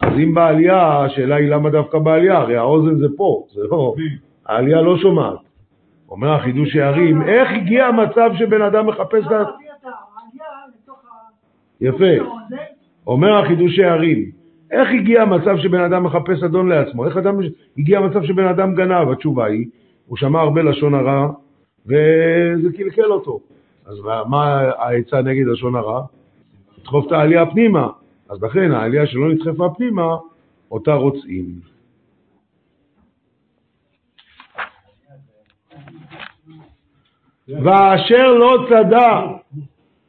[0.00, 2.38] אז אם בעלייה, השאלה היא למה דווקא בעלייה?
[2.38, 3.94] הרי האוזן זה פה, זה לא,
[4.46, 5.38] העלייה לא שומעת.
[6.08, 9.44] אומר החידוש הערים, איך הגיע המצב שבן אדם מחפש את ה...
[11.80, 12.24] יפה.
[13.06, 14.30] אומר החידוש הערים,
[14.70, 17.06] איך הגיע המצב שבן אדם מחפש אדון לעצמו?
[17.06, 17.38] איך אדם,
[17.78, 19.10] הגיע המצב שבן אדם גנב?
[19.10, 19.66] התשובה היא,
[20.06, 21.28] הוא שמע הרבה לשון הרע,
[21.86, 23.40] וזה קלקל אותו.
[23.86, 23.96] אז
[24.28, 26.02] מה, העצה נגד לשון הרע?
[26.78, 27.88] לדחוף את העלייה פנימה.
[28.30, 30.16] אז לכן העלייה שלא נדחפה פנימה,
[30.70, 31.44] אותה רוצים.
[37.48, 39.20] ואשר לא צדע,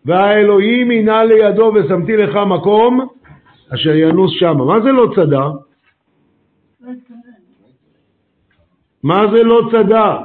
[0.06, 3.08] והאלוהים הינה לידו ושמתי לך מקום,
[3.74, 4.66] אשר ינוס שמה.
[4.66, 5.44] מה זה לא צדע?
[9.04, 10.18] מה זה לא צדה?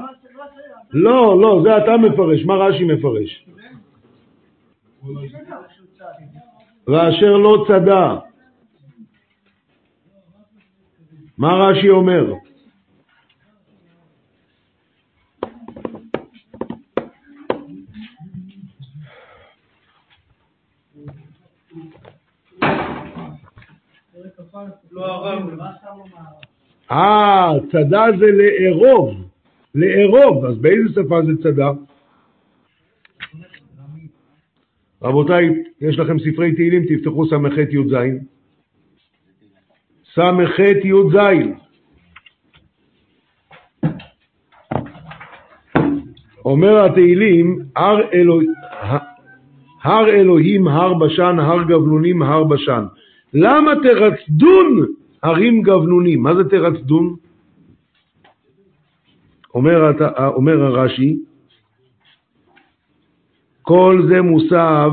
[0.92, 3.46] לא, לא, זה אתה מפרש, מה רש"י מפרש?
[6.86, 8.18] ואשר לא צדה.
[11.38, 12.32] מה רש"י אומר?
[26.90, 29.14] אה, צדה זה לארוב,
[29.74, 31.70] לארוב, אז באיזה שפה זה צדה?
[35.02, 35.48] רבותיי,
[35.80, 37.94] יש לכם ספרי תהילים, תפתחו ס"ח י"ז.
[40.14, 41.16] ס"ח י"ז.
[46.44, 48.44] אומר התהילים, הר, אלוה...
[49.82, 52.84] הר אלוהים הר בשן, הר גבלונים הר בשן.
[53.34, 54.86] למה תרצדון
[55.22, 56.22] הרים גבלונים?
[56.22, 57.16] מה זה תרצדון?
[59.54, 59.92] אומר,
[60.34, 61.16] אומר הרש"י,
[63.62, 64.90] כל זה מוסב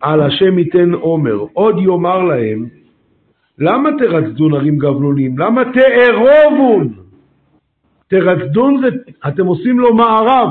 [0.00, 1.44] על השם ייתן עומר.
[1.52, 2.66] עוד יאמר להם,
[3.58, 5.38] למה תרצדון הרים גבלונים?
[5.38, 6.94] למה תארובון?
[8.08, 8.88] תרצדון זה,
[9.28, 10.48] אתם עושים לו מערב.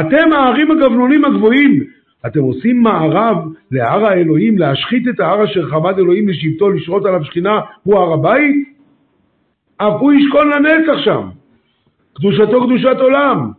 [0.00, 1.84] אתם הערים הגבלונים הגבוהים,
[2.26, 3.36] אתם עושים מערב
[3.70, 8.78] להר האלוהים, להשחית את ההר אשר חמד אלוהים לשבטו, לשרות עליו שכינה, הוא הר הבית?
[9.76, 11.28] אף הוא ישכון לנצח שם.
[12.12, 13.50] קדושתו קדושת עולם.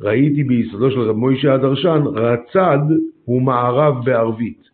[0.00, 2.78] ראיתי ביסודו של רב מוישה הדרשן, רצד
[3.24, 4.68] הוא מערב בערבית.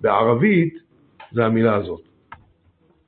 [0.00, 0.78] בערבית
[1.32, 2.00] זה המילה הזאת.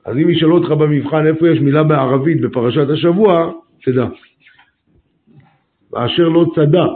[0.04, 3.52] אז אם ישאלו אותך במבחן איפה יש מילה בערבית בפרשת השבוע,
[3.84, 4.06] תדע.
[5.92, 6.86] ואשר לא צדה,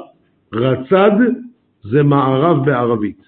[0.53, 1.11] רצד
[1.91, 3.23] זה מערב בערבית.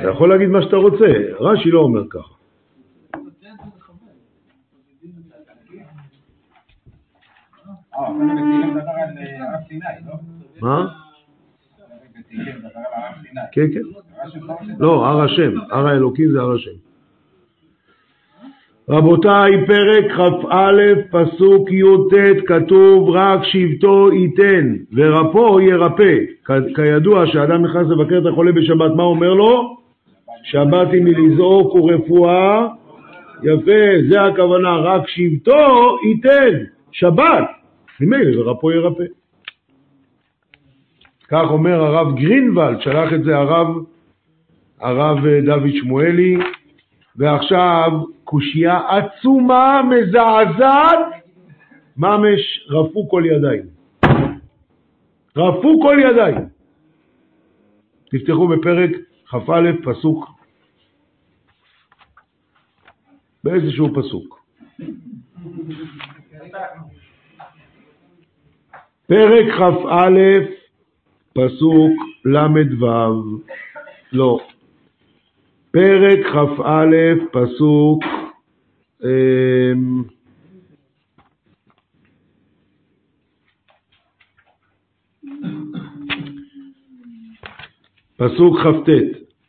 [0.00, 1.04] אתה יכול להגיד מה שאתה רוצה,
[1.40, 2.34] רש"י לא אומר ככה.
[10.60, 10.86] מה?
[13.52, 13.80] כן, כן.
[14.24, 14.72] רש"י מפרש את זה.
[14.78, 16.85] לא, הר השם, הר האלוקים זה הר השם.
[18.90, 22.14] רבותיי, פרק כ"א, פסוק י"ט,
[22.46, 26.18] כתוב רק שבטו ייתן ורפו ירפא.
[26.74, 29.76] כידוע, כשאדם נכנס לבקר את החולה בשבת, מה אומר לו?
[30.42, 32.66] שבתי מלזעוק ורפואה.
[33.42, 36.64] יפה, זה הכוונה, רק שבטו ייתן.
[36.92, 37.44] שבת,
[38.00, 39.04] ממילא ורפו ירפא.
[41.28, 43.66] כך אומר הרב גרינוולד, שלח את זה הרב,
[44.80, 46.36] הרב אה, דוד שמואלי,
[47.16, 47.90] ועכשיו
[48.24, 50.98] קושייה עצומה, מזעזעת,
[51.96, 53.62] ממש רפו כל ידיים.
[55.36, 56.36] רפו כל ידיים.
[58.10, 58.90] תפתחו בפרק
[59.26, 60.30] כ"א, פסוק,
[63.44, 64.46] באיזשהו פסוק.
[69.06, 70.10] פרק כ"א,
[71.32, 71.92] פסוק
[72.24, 72.86] ל"ו,
[74.12, 74.40] לא,
[75.76, 76.94] פרק כ"א,
[77.32, 78.04] פסוק
[79.04, 80.02] אמ,
[88.16, 88.88] פסוק כ"ט,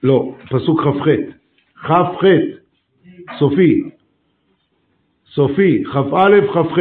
[0.03, 1.07] לא, פסוק כ"ח,
[1.87, 2.25] כ"ח,
[3.39, 3.81] סופי,
[5.33, 6.77] סופי, כ"א, כ"ח,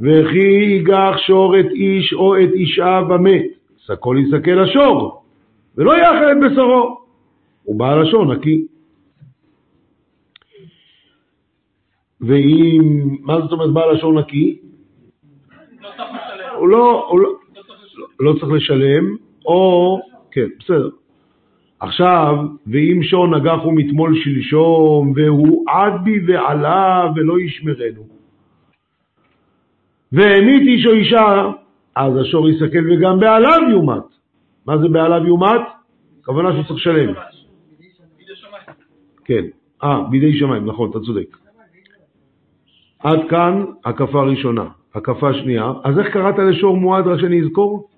[0.00, 3.44] וכי ייגח שור את איש או את אישה ומת,
[3.76, 5.24] שקול יסכל לשור,
[5.76, 7.03] ולא יאכל את בשרו,
[7.68, 8.66] ובעל לשון נקי.
[12.20, 14.58] ואם, מה זאת אומרת בעל לשון נקי?
[16.58, 17.30] הוא לא, הוא לא,
[18.20, 20.00] לא צריך לשלם, או,
[20.30, 20.88] כן, בסדר.
[21.80, 28.02] עכשיו, ואם שור נגח הוא מתמול שלשום, והוא עד בי ועלה ולא ישמרנו.
[30.12, 31.50] והמית איש או אישה,
[31.96, 34.04] אז השור יסכל וגם בעליו יומת.
[34.66, 35.60] מה זה בעליו יומת?
[36.20, 37.14] הכוונה שהוא צריך לשלם.
[39.24, 39.44] כן,
[39.84, 41.36] אה, בידי שמיים, נכון, אתה צודק.
[42.98, 44.64] עד כאן הקפה ראשונה.
[44.94, 47.88] הקפה שנייה, אז איך קראת לשור מועד, רק שאני אזכור?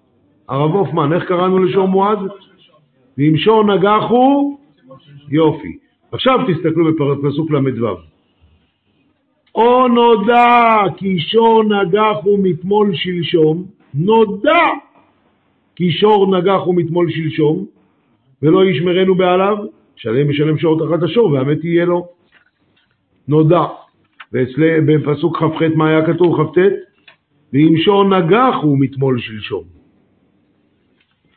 [0.49, 2.19] הרב הופמן, איך קראנו לשור מועד?
[3.19, 4.59] ואם שור נגח הוא,
[5.29, 5.79] יופי.
[6.13, 7.97] עכשיו תסתכלו בפסוק ל"ו.
[9.55, 14.65] או נודע כי שור נגח הוא מתמול שלשום, נודע
[15.77, 17.65] כי שור נגח הוא מתמול שלשום,
[18.43, 19.57] ולא ישמרנו בעליו,
[19.97, 22.09] שלם משלם שעות תחת השור, והמת יהיה לו.
[23.29, 23.63] נודע.
[24.33, 26.37] ואצלי בפסוק כ"ח מה היה כתוב?
[26.37, 26.59] כ"ט?
[27.53, 29.65] ואם שור נגח הוא מתמול שלשום.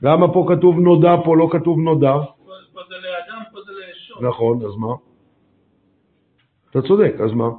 [0.01, 2.13] למה פה כתוב נודע, פה לא כתוב נודע?
[2.13, 4.23] פה פה זה לאדם, פה זה לשור.
[4.23, 4.93] נכון, אז מה?
[6.69, 7.49] אתה צודק, אז מה?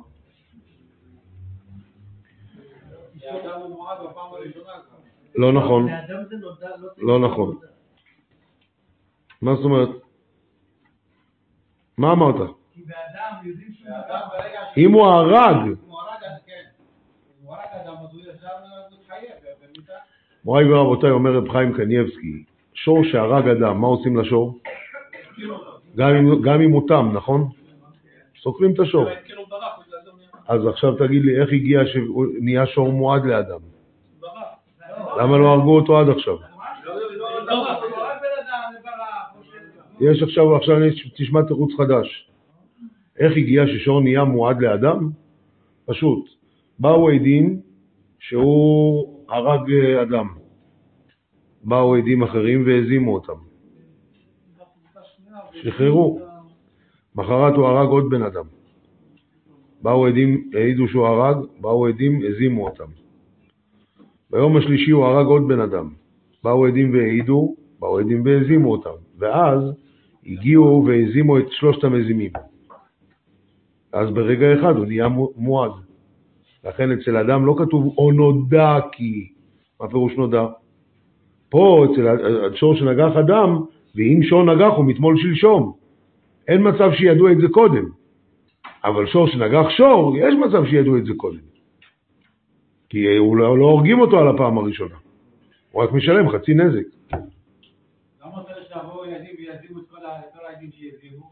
[5.35, 5.89] לא נכון,
[6.99, 7.57] לא לא נכון.
[9.43, 9.89] מה זאת אומרת?
[12.01, 12.35] מה אמרת?
[12.75, 13.91] כי באדם יודעים שהוא
[14.77, 15.57] אם הוא הרג,
[16.47, 16.63] כן.
[19.63, 19.93] במיתה.
[20.45, 24.59] מוריי ורבותיי, אומר רב חיים קניבסקי, שור שהרג אדם, מה עושים לשור?
[25.97, 27.49] גם אם, גם אם הוא תם, נכון?
[28.43, 29.05] סוקרים את השור.
[29.05, 29.47] כן נהיה
[30.49, 33.61] אז עכשיו תגיד לי, איך הגיע שהוא נהיה שור מועד לאדם?
[35.19, 36.35] למה לא הרגו אותו עד עכשיו?
[36.35, 40.77] לא, לא, הוא לא, הרג בן אדם, וברח, או ש- יש עכשיו, עכשיו
[41.17, 42.31] תשמע תירוץ חדש.
[43.19, 45.11] איך הגיע ששור נהיה מועד לאדם?
[45.87, 46.29] פשוט.
[46.79, 47.61] באו עדים
[48.19, 50.29] שהוא הרג אה, אדם.
[51.65, 53.39] באו עדים אחרים והזימו אותם.
[55.53, 56.21] שחררו.
[57.15, 58.45] מחרת הוא הרג עוד בן אדם.
[59.83, 62.91] באו עדים, העידו שהוא הרג, באו עדים, הזימו אותם.
[64.31, 65.89] ביום השלישי הוא הרג עוד בן אדם.
[66.45, 68.97] באו עדים והעידו, באו עדים והזימו אותם.
[69.19, 69.61] ואז
[70.27, 72.31] הגיעו והזימו את שלושת המזימים.
[73.93, 75.71] אז ברגע אחד הוא נהיה מו- מועד.
[76.65, 79.29] לכן אצל אדם לא כתוב או נודע כי.
[79.81, 80.47] מה פירוש נודע?
[81.49, 82.09] פה אצל
[82.55, 83.61] השור שנגח אדם,
[83.95, 85.73] ואם שור נגח הוא מתמול שלשום.
[86.49, 87.85] אין מצב שידעו את זה קודם.
[88.85, 91.39] אבל שור שנגח שור, יש מצב שידעו את זה קודם.
[92.89, 94.95] כי הוא לא, לא הורגים אותו על הפעם הראשונה.
[95.73, 97.17] הוא רק משלם חצי נזק.
[99.53, 99.85] ויזימו את
[100.35, 101.31] כל העדים שיזימו?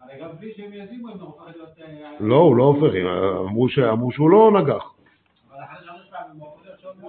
[0.00, 1.68] הרי גם בלי שהם יזימו הם הופכים להיות...
[1.80, 2.94] אה, לא, הוא לא הופך,
[3.38, 3.78] אמרו, ש...
[3.78, 4.94] אמרו שהוא לא נגח.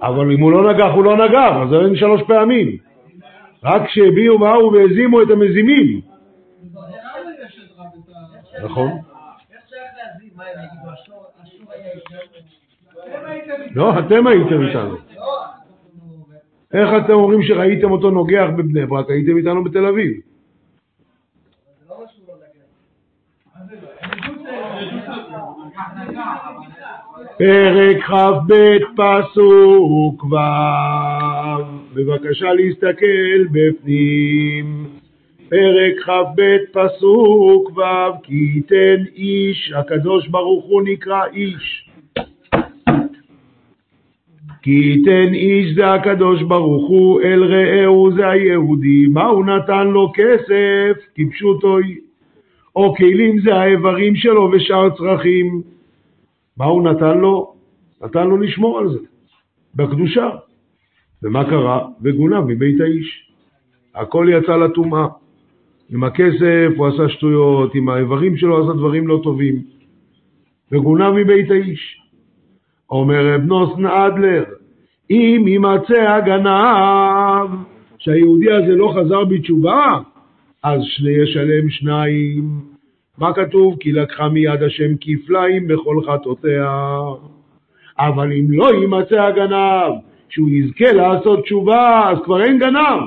[0.02, 2.76] אבל אם הוא לא נגח, הוא לא נגח, אז אין שלוש פעמים.
[3.64, 6.00] רק כשהביאו באו והזימו את המזימים.
[8.64, 8.90] נכון.
[13.74, 14.96] לא, אתם הייתם איתנו.
[15.16, 15.44] לא.
[16.74, 19.10] איך אתם אומרים שראיתם אותו נוגח בבני ברק?
[19.10, 20.12] הייתם איתנו בתל אביב.
[20.12, 22.64] זה לא משהו לא נגע.
[27.40, 28.52] פרק כ"ב
[28.96, 30.36] פסוק ו',
[31.94, 34.84] בבקשה להסתכל בפנים.
[35.48, 36.40] פרק כ"ב
[36.72, 37.80] פסוק ו',
[38.22, 41.90] כי ייתן איש, הקדוש ברוך הוא נקרא איש.
[44.62, 50.12] כי ייתן איש זה הקדוש ברוך הוא, אל רעהו זה היהודי, מה הוא נתן לו
[50.14, 51.06] כסף?
[51.14, 51.78] כפשוטו,
[52.76, 55.79] או כלים זה האיברים שלו ושאר צרכים.
[56.60, 57.54] מה הוא נתן לו?
[58.02, 58.98] נתן לו לשמור על זה,
[59.74, 60.28] בקדושה.
[61.22, 61.88] ומה קרה?
[62.02, 63.32] וגונב מבית האיש.
[63.94, 65.06] הכל יצא לטומאה.
[65.90, 69.62] עם הכסף הוא עשה שטויות, עם האיברים שלו עשה דברים לא טובים.
[70.72, 72.00] וגונב מבית האיש.
[72.90, 74.44] אומר רב נוסן אדלר,
[75.10, 77.50] אם יימצא הגנב,
[77.98, 79.98] שהיהודי הזה לא חזר בתשובה,
[80.62, 82.69] אז שני ישלם שניים.
[83.18, 83.76] מה כתוב?
[83.80, 86.68] כי לקחה מיד השם כפליים בכל חטאותיה.
[87.98, 89.92] אבל אם לא יימצא הגנב,
[90.28, 93.00] שהוא יזכה לעשות תשובה, אז כבר אין גנב.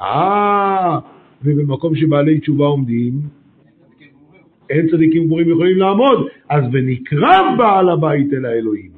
[0.00, 0.98] אה,
[1.42, 3.12] ובמקום שבעלי תשובה עומדים,
[4.70, 8.90] אין צדיקים גמורים יכולים לעמוד, אז ונקרב בעל הבית אל האלוהים.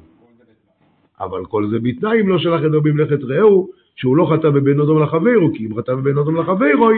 [1.19, 5.03] אבל כל זה בתנאי אם לא שלח ידו במלאכת רעהו, שהוא לא חטא בבין אדום
[5.03, 6.89] לחברו, כי אם חטא בבין אדום לחברו,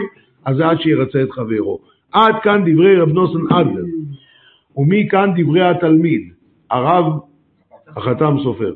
[0.44, 1.80] אז זה עד שירצה את חברו.
[2.14, 3.84] עד כאן דברי רב נוסן אדלר.
[4.76, 6.22] ומכאן דברי התלמיד,
[6.70, 7.12] הרב
[7.96, 8.72] החתם סופר.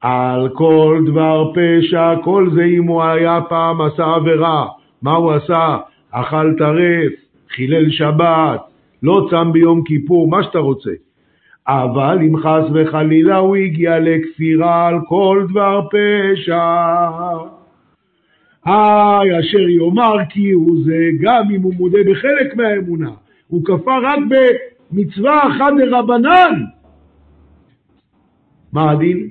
[0.00, 4.66] על כל דבר פשע, כל זה אם הוא היה פעם עשה עבירה.
[5.02, 5.76] מה הוא עשה?
[6.10, 7.12] אכל טרף,
[7.50, 8.60] חילל שבת,
[9.02, 10.90] לא צם ביום כיפור, מה שאתה רוצה.
[11.68, 16.64] אבל אם חס וחלילה הוא הגיע לכפירה על כל דבר פשע,
[18.64, 23.10] היי, אשר יאמר כי הוא זה, גם אם הוא מודה בחלק מהאמונה,
[23.48, 26.64] הוא כפר רק במצווה אחת דרבנן.
[28.72, 29.28] מה הדין?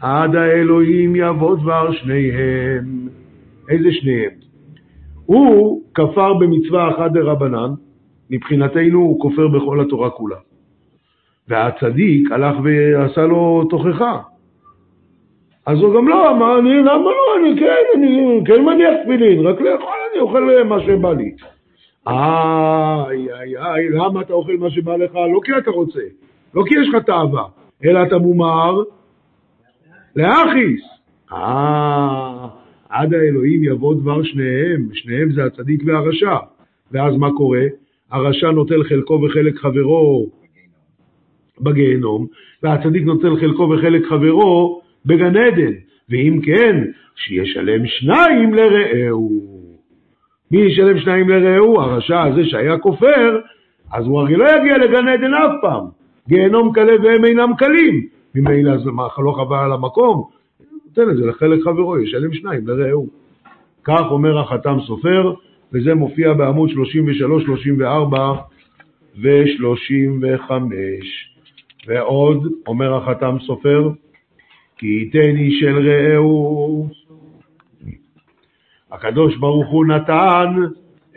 [0.00, 3.08] עד האלוהים יבוא דבר שניהם.
[3.68, 4.30] איזה שניהם?
[5.26, 7.70] הוא כפר במצווה אחת דרבנן,
[8.30, 10.36] מבחינתנו הוא כופר בכל התורה כולה.
[11.48, 14.18] והצדיק הלך ועשה לו תוכחה.
[15.68, 19.60] אז הוא גם לא אמר, אני, למה לא, אני כן, אני כן מניח תפילין, רק
[19.60, 21.32] לאכול אני אוכל מה שבא לי.
[22.06, 25.14] איי, איי, איי, למה אתה אוכל מה שבא לך?
[25.14, 26.00] לא כי אתה רוצה,
[26.54, 27.44] לא כי יש לך תאווה,
[27.84, 28.82] אלא אתה מומר
[30.16, 30.80] להכיס.
[31.32, 32.46] אה,
[32.88, 36.36] עד האלוהים יבוא דבר שניהם, שניהם זה הצדיק והרשע.
[36.92, 37.64] ואז מה קורה?
[38.10, 40.26] הרשע נוטל חלקו וחלק חברו
[41.60, 42.26] בגיהנום,
[42.62, 45.72] והצדיק נוטל חלקו וחלק חברו בגן עדן.
[46.08, 46.84] ואם כן,
[47.16, 49.58] שישלם שניים לרעהו.
[50.50, 51.80] מי ישלם שניים לרעהו?
[51.80, 53.38] הרשע הזה שהיה כופר,
[53.92, 55.84] אז הוא הרי לא יגיע לגן עדן אף פעם.
[56.28, 58.06] גיהנום קלה והם אינם קלים.
[58.34, 60.24] ממילא מה, לא חבל על המקום?
[60.86, 63.08] נותן את זה לחלק חברו, ישלם שניים לרעהו.
[63.84, 65.34] כך אומר החתם סופר,
[65.72, 68.34] וזה מופיע בעמוד 33, 34
[69.22, 70.50] ו-35.
[71.86, 73.90] ועוד, אומר החתם סופר,
[74.78, 76.88] כי ייתני של רעהו.
[78.90, 80.54] הקדוש ברוך הוא נתן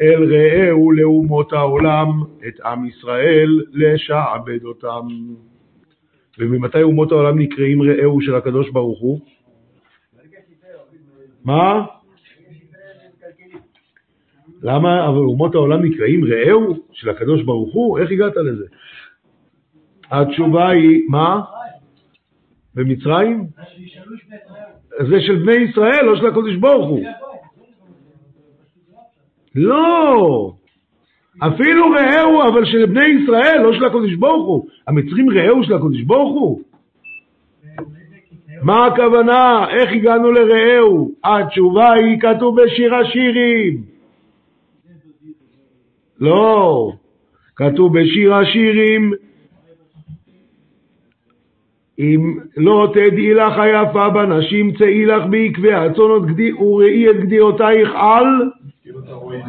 [0.01, 2.07] אל רעהו לאומות העולם
[2.47, 5.07] את עם ישראל לשעבד אותם.
[6.39, 9.20] וממתי אומות העולם נקראים רעהו של הקדוש ברוך הוא?
[11.45, 11.86] מה?
[14.64, 17.99] למה, אבל אומות העולם נקראים רעהו של הקדוש ברוך הוא?
[17.99, 18.66] איך הגעת לזה?
[20.12, 21.41] התשובה היא, מה?
[22.76, 23.43] במצרים?
[25.09, 27.05] זה של בני ישראל, לא של הקדוש ברוך הוא.
[29.55, 30.53] לא!
[31.39, 34.67] אפילו רעהו, אבל של בני ישראל, לא של הקדוש ברוך הוא.
[34.88, 36.61] המצרים רעהו של הקדוש ברוך הוא?
[38.61, 39.65] מה הכוונה?
[39.69, 41.11] איך הגענו לרעהו?
[41.24, 43.84] התשובה היא, כתוב בשיר השירים.
[46.19, 46.91] לא,
[47.55, 49.13] כתוב בשיר השירים,
[52.00, 56.24] אם לא תדעי לך היפה בנשים, צאי לך בעקבי הצונות
[56.60, 58.26] וראי את גדיעותייך על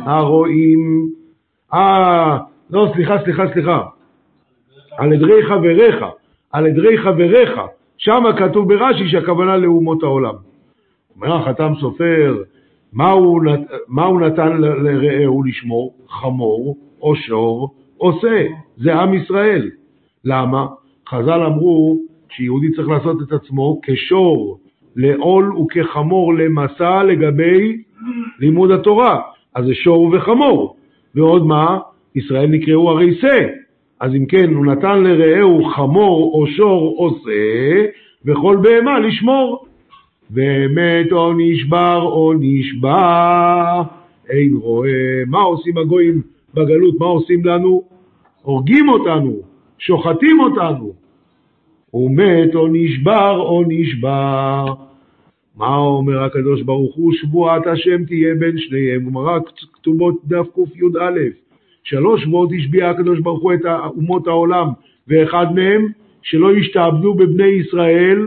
[0.04, 1.08] הרועים.
[1.74, 2.38] אה,
[2.70, 3.82] לא, סליחה, סליחה, סליחה.
[4.98, 6.04] על עדרי חבריך,
[6.52, 7.60] על עדרי חבריך,
[7.96, 10.34] שם כתוב ברש"י שהכוונה לאומות העולם.
[11.16, 12.42] אומר החתם סופר,
[12.92, 13.60] מה הוא, נת...
[13.88, 15.94] מה הוא נתן לרעהו לשמור?
[16.08, 18.44] חמור או שור או שא,
[18.76, 19.70] זה עם ישראל.
[20.24, 20.66] למה?
[21.08, 21.98] חז"ל אמרו
[22.36, 24.58] שיהודי צריך לעשות את עצמו כשור
[24.96, 27.82] לעול וכחמור למסע לגבי
[28.40, 29.20] לימוד התורה.
[29.54, 30.76] אז זה שור וחמור.
[31.14, 31.78] ועוד מה?
[32.14, 33.46] ישראל נקראו הרי שא.
[34.00, 37.84] אז אם כן, הוא נתן לרעהו חמור או שור או שא,
[38.24, 39.66] וכל בהמה לשמור.
[40.30, 43.82] ומת או נשבר או נשבע,
[44.30, 45.22] אין רואה.
[45.26, 46.22] מה עושים הגויים
[46.54, 47.00] בגלות?
[47.00, 47.82] מה עושים לנו?
[48.42, 49.36] הורגים אותנו,
[49.78, 51.01] שוחטים אותנו.
[51.92, 54.64] הוא מת או נשבר או נשבע.
[55.56, 57.12] מה אומר הקדוש ברוך הוא?
[57.12, 59.04] שבועת השם תהיה בין שניהם.
[59.06, 59.38] גמרא
[59.72, 61.20] כתובות דף קי"א.
[61.84, 63.64] שלוש שבועות השביע הקדוש ברוך הוא את
[63.96, 64.66] אומות העולם,
[65.08, 65.88] ואחד מהם
[66.22, 68.26] שלא ישתעבדו בבני ישראל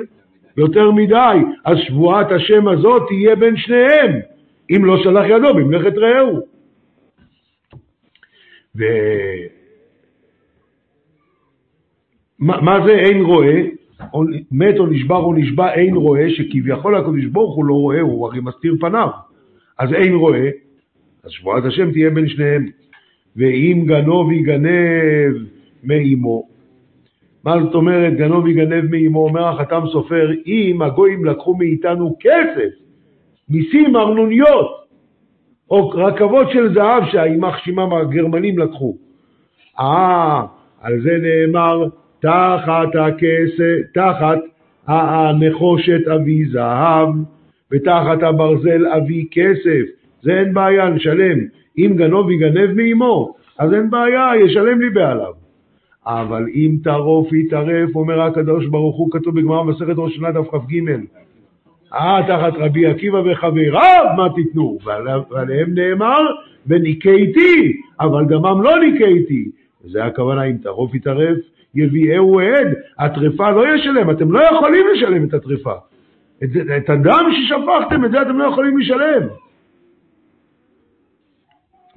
[0.58, 4.20] יותר מדי, אז שבועת השם הזאת תהיה בין שניהם,
[4.70, 6.40] אם לא שלח ידו במלאכת רעהו.
[8.76, 8.84] ו...
[12.40, 13.62] מה, מה זה אין רואה?
[14.14, 18.28] או, מת או נשבר או נשבע אין רואה, שכביכול הקדוש ברוך הוא לא רואה, הוא
[18.28, 19.10] הרי מסתיר פניו.
[19.80, 20.50] אז אין רואה,
[21.24, 22.66] אז שבועת השם תהיה בין שניהם.
[23.36, 25.34] ואם גנוב יגנב
[25.84, 26.48] מאמו,
[27.44, 32.70] מה זאת אומרת, גנוב יגנב מאמו, אומר החתם סופר, אם הגויים לקחו מאיתנו כסף,
[33.50, 34.86] מיסים, ארנוניות,
[35.70, 38.98] או רכבות של זהב שהיימח שמם הגרמנים לקחו.
[39.80, 40.42] אה,
[40.82, 41.88] על זה נאמר,
[42.26, 44.40] תחת הכסף, תחת
[44.88, 47.10] הנחושת אבי זהב,
[47.72, 49.86] ותחת הברזל אבי כסף.
[50.22, 51.40] זה אין בעיה, נשלם.
[51.78, 55.34] אם גנוב יגנב מאמו, אז אין בעיה, ישלם לי בעליו.
[56.06, 60.80] אבל אם טרוף יטרף, אומר הקדוש ברוך הוא, כתוב בגמרא מסכת ראש שנה דף כ"ג,
[61.94, 64.78] אה, תחת רבי עקיבא וחבריו, מה תיתנו?
[64.84, 66.22] ועליהם נאמר,
[66.68, 69.50] וניקיתי, אבל דמם לא ניקיתי.
[69.84, 71.38] זה הכוונה, אם טרוף יטרף,
[71.76, 72.68] יביאהו עד,
[73.00, 75.76] הטרפה לא ישלם, אתם לא יכולים לשלם את הטרפה.
[76.44, 79.28] את, את הדם ששפכתם, את זה אתם לא יכולים לשלם.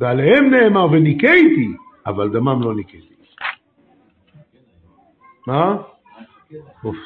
[0.01, 1.69] ועליהם נאמר, וניקיתי,
[2.07, 3.15] אבל דמם לא ניקיתי.
[5.47, 5.77] מה?
[6.85, 6.97] אוף.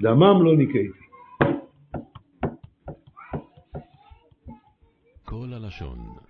[0.00, 0.98] דמם לא ניקיתי.
[5.24, 6.27] כל הלשון.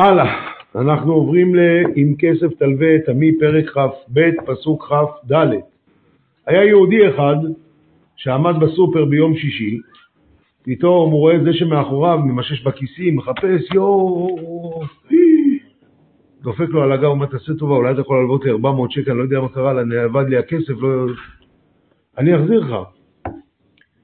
[0.00, 5.32] הלאה, אנחנו עוברים ל"אם כסף תלווה את עמי" פרק כ"ב, פסוק כ"ד.
[6.46, 7.36] היה יהודי אחד
[8.16, 9.78] שעמד בסופר ביום שישי,
[10.62, 14.80] פתאום הוא רואה את זה שמאחוריו ממשש בכיסים, מחפש, יואו,
[16.42, 19.18] דופק לו על הגב, אומר, תעשה טובה, אולי אתה יכול להלוות לי 400 שקל, אני
[19.18, 21.06] לא יודע מה קרה לה, נאבד לי הכסף, לא...
[22.18, 22.76] אני אחזיר לך.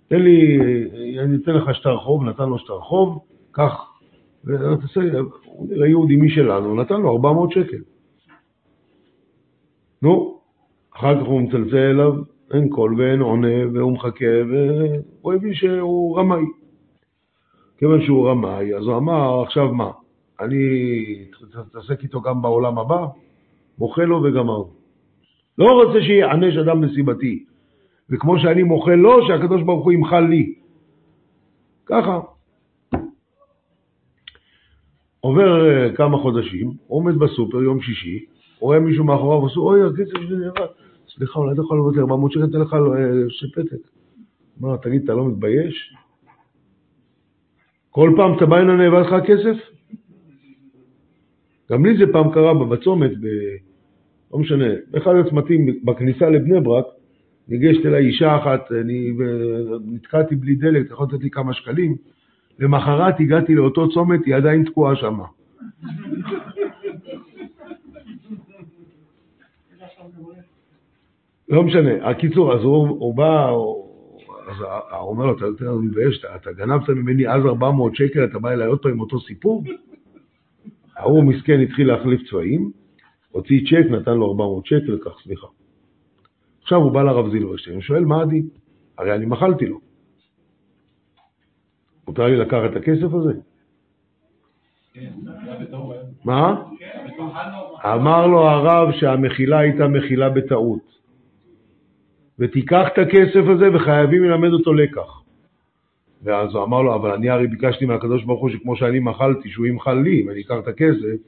[0.08, 0.58] תן לי,
[1.18, 3.18] אני אתן לך שטר חוב, נתן לו שטר חוב,
[3.52, 3.90] קח,
[5.56, 7.82] ותעשה, הוא נראה יהודי משלנו, נתן לו 400 שקל.
[10.02, 10.38] נו,
[10.96, 12.12] אחר כך הוא מצלצל אליו,
[12.52, 16.44] אין קול ואין עונה, והוא מחכה, והוא הבין שהוא רמאי.
[17.78, 19.90] כיוון שהוא רמאי, אז הוא אמר, עכשיו מה,
[20.40, 20.56] אני
[21.70, 23.06] אתעסק איתו גם בעולם הבא?
[23.78, 24.70] מוחה לו וגמרנו.
[25.58, 27.44] לא רוצה שיענש אדם בסיבתי.
[28.10, 30.54] וכמו שאני מוחה לו, שהקדוש ברוך הוא ימחל לי.
[31.86, 32.20] ככה.
[35.26, 38.24] עובר אה, כמה חודשים, עומד בסופר יום שישי,
[38.58, 40.66] רואה מישהו מאחוריו, עושה, אוי, הכסף שלי נראה.
[41.14, 42.78] סליחה, אולי אתה יכול לבוא לי 400 שקל, אתן לך אה,
[43.28, 43.88] שפתק.
[44.60, 45.94] אמר, תגיד, אתה לא מתבייש?
[47.90, 49.56] כל פעם אתה בא הנה נאבד לך כסף?
[51.72, 53.26] גם לי זה פעם קרה בצומת, ב...
[54.32, 56.86] לא משנה, באחד הצמתים בכניסה לבני ברק,
[57.48, 59.12] ניגשת אליי אישה אחת, אני
[59.86, 61.96] נתקעתי בלי דלק, אתה יכול לתת לי כמה שקלים?
[62.58, 65.18] למחרת הגעתי לאותו צומת, היא עדיין תקועה שם.
[71.48, 73.50] לא משנה, הקיצור, אז הוא, הוא בא,
[74.48, 78.50] אז הוא אומר לו, אתה יותר מבייש, אתה, גנבת ממני אז 400 שקל, אתה בא
[78.50, 79.64] אליי עוד פעם עם אותו סיפור?
[80.96, 82.70] ההוא מסכן התחיל להחליף צבעים,
[83.30, 85.46] הוציא צ'ק, נתן לו 400 שקל, כך, סליחה.
[86.62, 88.44] עכשיו הוא בא לרב זילברשטיין, הוא שואל, מה עדיף?
[88.98, 89.85] הרי אני מחלתי לו.
[92.06, 93.32] מותר לי לקחת את הכסף הזה?
[96.24, 96.62] מה?
[97.84, 100.96] אמר לו הרב שהמחילה הייתה מחילה בטעות.
[102.38, 105.22] ותיקח את הכסף הזה וחייבים ללמד אותו לקח.
[106.22, 109.66] ואז הוא אמר לו, אבל אני הרי ביקשתי מהקדוש ברוך הוא שכמו שאני מחלתי, שהוא
[109.66, 111.20] ימחל לי, אם אני אקח את הכסף,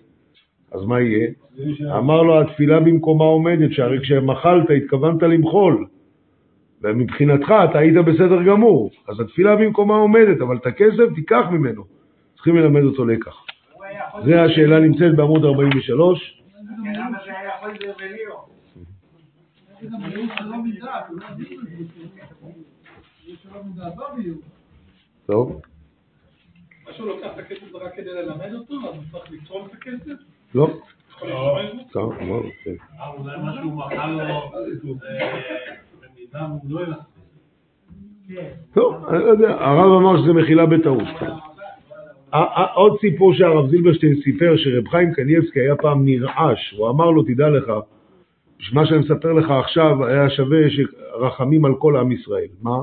[0.72, 1.29] אז מה יהיה?
[1.99, 5.87] אמר לו, התפילה במקומה עומדת, שהרי כשמחלת התכוונת למחול,
[6.83, 11.85] ומבחינתך אתה היית בסדר גמור, אז התפילה במקומה עומדת, אבל את הכסף תיקח ממנו.
[12.35, 13.45] צריכים ללמד אותו לקח.
[14.24, 16.43] זה השאלה נמצאת בעמוד 43.
[25.26, 25.61] טוב.
[26.87, 29.72] מה שהוא לוקח את הכסף זה רק כדי ללמד אותו, אז הוא צריך לתרום את
[29.72, 30.22] הכסף?
[30.55, 30.81] לא.
[31.93, 32.70] טוב, אמרנו, כן.
[33.01, 34.51] אה, אולי משהו מחל לו
[36.35, 36.87] והוא לא
[39.19, 41.09] לא יודע, הרב אמר שזה מחילה בטעות.
[42.75, 47.49] עוד סיפור שהרב זילברשטיין סיפר, שרב חיים קניבסקי היה פעם נרעש, הוא אמר לו, תדע
[47.49, 47.73] לך,
[48.59, 52.49] שמה שאני מספר לך עכשיו היה שווה שרחמים על כל עם ישראל.
[52.62, 52.77] מה?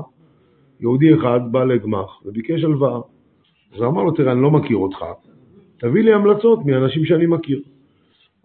[0.80, 3.00] יהודי אחד בא לגמ"ח וביקש הלוואה.
[3.74, 5.04] אז הוא אמר לו, תראה, אני לא מכיר אותך,
[5.78, 7.60] תביא לי המלצות מאנשים שאני מכיר.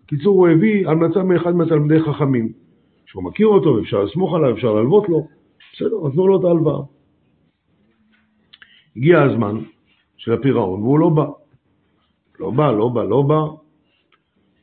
[0.06, 2.52] בקיצור, הוא הביא המלצה מאחד מהתלמידי חכמים,
[3.12, 5.28] שהוא מכיר אותו, אפשר לסמוך עליו, אפשר להלוות לו,
[5.74, 6.82] בסדר, נתנו לו את ההלוואה.
[8.96, 9.56] הגיע הזמן
[10.18, 11.26] של הפירעון, והוא לא בא.
[12.40, 13.42] לא בא, לא בא, לא בא.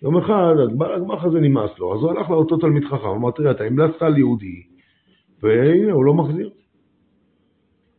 [0.03, 3.65] יום אחד, לגמ"ח הזה נמאס לו, אז הוא הלך לאותו תלמיד חכם, אמר, תראה, אתה
[3.65, 4.63] המלצת על יהודי,
[5.43, 6.51] והנה, הוא לא מחזיר.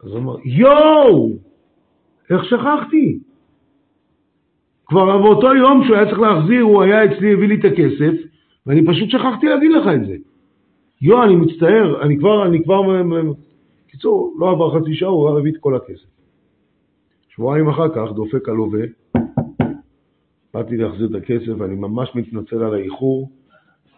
[0.04, 1.30] אז הוא אמר, יואו!
[2.30, 3.20] איך שכחתי?
[4.86, 8.14] כבר באותו יום שהוא היה צריך להחזיר, הוא היה אצלי, הביא לי את הכסף,
[8.66, 10.29] ואני פשוט שכחתי להגיד לך את זה.
[11.02, 12.82] יואו, אני מצטער, אני כבר, אני כבר...
[13.88, 16.08] קיצור, לא עבר חצי שעה, הוא הביא את כל הכסף.
[17.30, 18.82] שבועיים אחר כך דופק הלווה,
[20.54, 23.30] באתי להחזיר את הכסף, ואני ממש מתנצל על האיחור.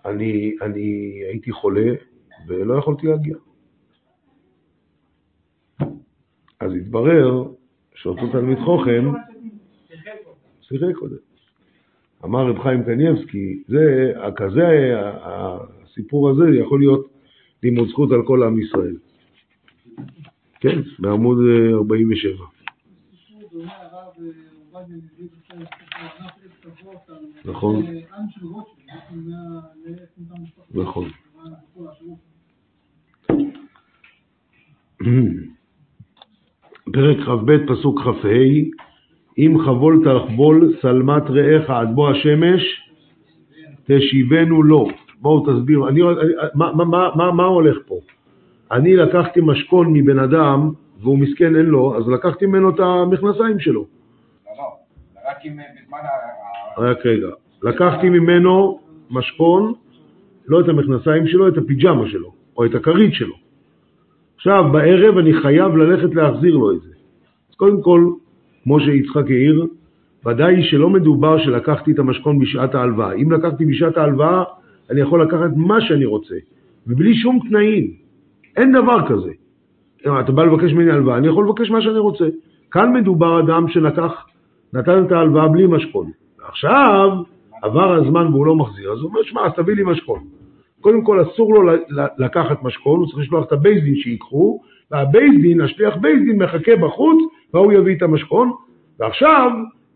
[0.05, 1.91] אני, אני הייתי חולה
[2.47, 3.35] ולא יכולתי להגיע.
[6.59, 7.43] אז התברר
[7.95, 9.11] שאותו תלמיד חוכם
[10.61, 11.15] שיחק קודם.
[12.25, 14.93] אמר רב חיים קניבסקי, זה, כזה,
[16.01, 17.07] הסיפור הזה יכול להיות
[17.63, 18.95] לימוד זכות על כל עם ישראל.
[20.59, 22.31] כן, בעמוד אה, 47.
[22.33, 24.13] סיפור דומה הרב
[24.71, 27.85] עובדיה נזיד עושה ספר ענף עץ אבות על נכון.
[30.73, 31.09] נכון.
[36.93, 38.27] פרק כ"ב, פסוק כ"ה:
[39.37, 42.61] אם חבול תחבול שלמת רעך עד בוא השמש,
[43.85, 44.87] תשיבנו לו.
[45.21, 46.01] בואו תסבירו, אני,
[46.53, 47.95] מה, מה, מה, מה, מה הולך פה?
[48.71, 53.81] אני לקחתי משכון מבן אדם, והוא מסכן אין לו, אז לקחתי ממנו את המכנסיים שלו.
[53.81, 53.87] לא,
[54.57, 54.63] לא,
[55.29, 55.97] רק אם אה, בזמן.
[55.97, 57.27] ה- רק רגע.
[57.63, 59.73] לקחתי ממנו משכון,
[60.47, 63.35] לא את המכנסיים שלו, את הפיג'מה שלו, או את הכרית שלו.
[64.35, 66.89] עכשיו, בערב אני חייב ללכת להחזיר לו את זה.
[67.49, 68.05] אז קודם כל,
[68.63, 69.67] כמו שיצחק העיר,
[70.25, 73.13] ודאי שלא מדובר שלקחתי את המשכון בשעת ההלוואה.
[73.13, 74.43] אם לקחתי בשעת ההלוואה,
[74.91, 76.35] אני יכול לקחת מה שאני רוצה,
[76.87, 77.91] ובלי שום תנאים.
[78.57, 79.31] אין דבר כזה.
[80.07, 82.25] אם אתה בא לבקש ממני הלוואה, אני יכול לבקש מה שאני רוצה.
[82.71, 84.25] כאן מדובר אדם שלקח,
[84.73, 86.11] נתן את ההלוואה בלי משכון.
[86.47, 87.09] עכשיו,
[87.61, 90.19] עבר הזמן והוא לא מחזיר, אז הוא אומר, שמע, אז תביא לי משכון.
[90.81, 91.71] קודם כל, אסור לו
[92.17, 94.61] לקחת משכון, הוא צריך לשלוח את הבייסדין שיקחו,
[94.91, 97.17] והבייסדין, השליח בייסדין מחכה בחוץ,
[97.53, 98.51] והוא יביא את המשכון,
[98.99, 99.51] ועכשיו,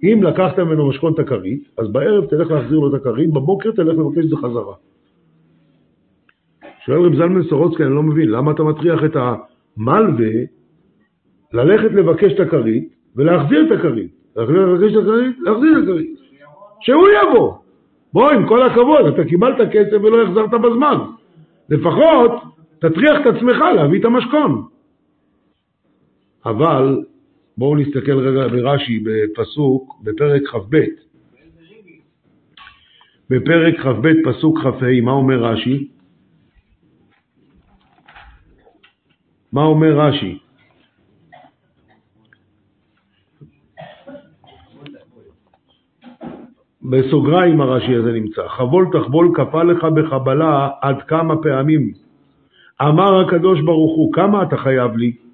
[0.06, 3.98] אם לקחת ממנו משכון את הכרית, אז בערב תלך להחזיר לו את הכרית, בבוקר תלך
[3.98, 4.74] לבקש את זה חזרה.
[6.86, 10.34] שואל רב זלמן סורוצקי, אני לא מבין, למה אתה מטריח את המלווה
[11.54, 14.12] ללכת לבקש את הכרית ולהחזיר את הכרית?
[14.36, 16.20] לבקש את הכרית, להחזיר את הכרית.
[16.80, 17.54] שהוא יבוא.
[18.14, 20.98] בוא, עם כל הכבוד, אתה קיבלת כסף ולא החזרת בזמן.
[21.70, 22.32] לפחות
[22.80, 24.66] תטריח את עצמך להביא את המשכון.
[26.46, 27.04] אבל
[27.58, 30.78] בואו נסתכל רגע ברש"י בפסוק, בפרק כ"ב.
[33.30, 35.88] בפרק כ"ב פסוק כ"ה, מה אומר רש"י?
[39.52, 40.38] מה אומר רש"י?
[46.90, 51.94] בסוגריים הרש"י הזה נמצא, חבול תחבול כפה לך בחבלה עד כמה פעמים.
[52.82, 55.25] אמר הקדוש ברוך הוא, כמה אתה חייב לי?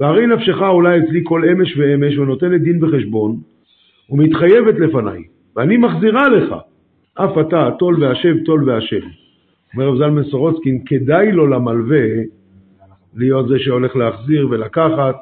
[0.00, 3.36] והרי נפשך עולה אצלי כל אמש ואמש ונותנת דין וחשבון,
[4.10, 5.22] ומתחייבת לפניי,
[5.56, 6.54] ואני מחזירה לך,
[7.14, 9.00] אף אתה טול והשב טול והשב.
[9.74, 12.06] אומר רב זלמן סורוצקין, כדאי לו למלווה
[13.14, 15.16] להיות זה שהולך להחזיר ולקחת,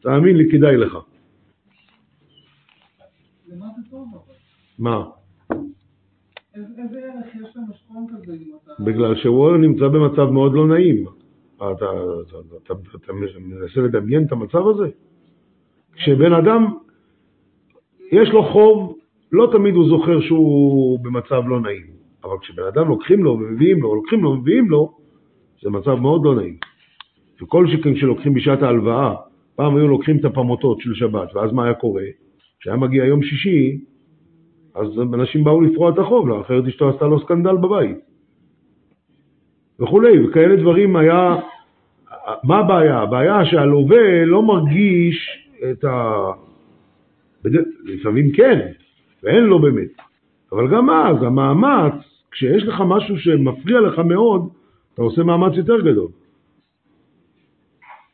[0.00, 0.98] תאמין לי, כדאי לך.
[4.78, 5.04] מה?
[8.80, 11.21] בגלל שהוא נמצא במצב מאוד לא נעים.
[11.62, 12.36] אתה, אתה,
[12.66, 14.88] אתה, אתה, אתה מנסה לדמיין את המצב הזה?
[15.92, 16.74] כשבן אדם,
[18.12, 18.98] יש לו חוב,
[19.32, 21.86] לא תמיד הוא זוכר שהוא במצב לא נעים.
[22.24, 24.92] אבל כשבן אדם לוקחים לו ומביאים לו, לוקחים לו ומביאים לו,
[25.62, 26.56] זה מצב מאוד לא נעים.
[27.42, 29.14] וכל שכן כשלוקחים בשעת ההלוואה,
[29.56, 32.04] פעם היו לוקחים את הפמוטות של שבת, ואז מה היה קורה?
[32.60, 33.78] כשהיה מגיע יום שישי,
[34.74, 37.96] אז אנשים באו לפרוע את החוב, לא, אחרת אשתו עשתה לו סקנדל בבית.
[39.80, 41.36] וכולי, וכאלה דברים היה...
[42.44, 42.98] מה הבעיה?
[42.98, 46.22] הבעיה שהלווה לא מרגיש את ה...
[47.84, 48.72] לפעמים כן,
[49.22, 49.96] ואין לו באמת.
[50.52, 51.94] אבל גם אז, המאמץ,
[52.30, 54.48] כשיש לך משהו שמפריע לך מאוד,
[54.94, 56.08] אתה עושה מאמץ יותר גדול.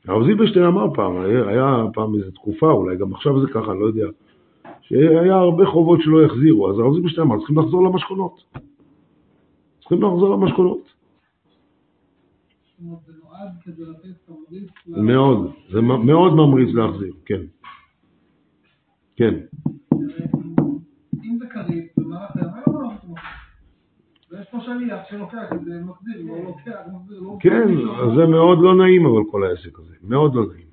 [0.09, 1.17] הרב זילברשטיין אמר פעם,
[1.49, 4.07] היה, פעם איזו תקופה, אולי גם עכשיו זה ככה, אני לא יודע,
[4.81, 8.45] שהיה הרבה חובות שלא החזירו, אז הרב זילברשטיין אמר, צריכים לחזור למשכונות.
[9.81, 10.93] צריכים לחזור למשכונות.
[13.39, 17.41] נועד כדי לתת תמריץ מאוד, זה מאוד ממריץ להחזיר, כן.
[19.17, 19.35] כן.
[21.25, 22.91] אם זה כרית, במהלך היום לא.
[24.31, 27.37] ויש פה שליח שלוקח את זה, מחזיר, לא לוקח, מחזיר, לא...
[27.41, 27.67] כן,
[28.17, 30.69] זה מאוד לא נעים אבל כל העסק הזה, מאוד לא נעים.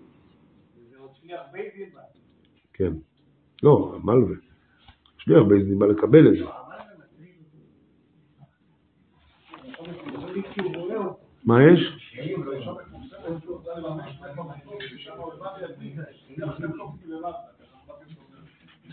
[2.73, 2.93] כן.
[3.63, 4.35] לא, מלווה.
[5.17, 6.45] שליח בית דין בא לקבל את זה.
[11.45, 12.04] מה יש?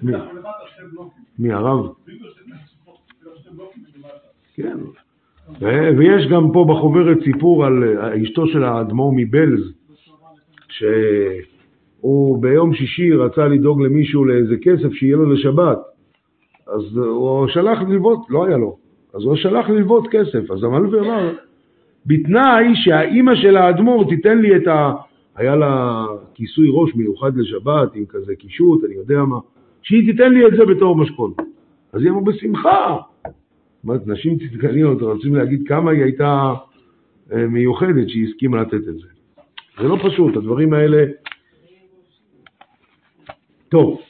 [0.02, 0.12] מי?
[1.38, 1.92] מי, הרב?
[4.54, 4.78] כן.
[5.98, 9.72] ויש גם פה בחוברת סיפור על אה, אשתו של האדמו"ר מבלז,
[10.68, 15.78] שהוא ביום שישי רצה לדאוג למישהו לאיזה כסף שיהיה לו לשבת,
[16.66, 18.76] אז הוא שלח ללוות, לא היה לו,
[19.14, 21.32] אז הוא שלח ללוות כסף, אז המלווה אמר,
[22.06, 24.92] בתנאי שהאימא של האדמו"ר תיתן לי את ה...
[25.36, 29.38] היה לה כיסוי ראש מיוחד לשבת, עם כזה קישוט, אני יודע מה,
[29.82, 31.32] שהיא תיתן לי את זה בתור משכון.
[31.92, 32.96] אז היא אמרה, בשמחה.
[33.84, 36.54] אומרת, נשים צדקניות רוצים להגיד כמה היא הייתה
[37.32, 39.08] אה, מיוחדת שהיא הסכימה לתת את זה.
[39.80, 41.04] זה לא פשוט, הדברים האלה...
[43.68, 44.00] טוב,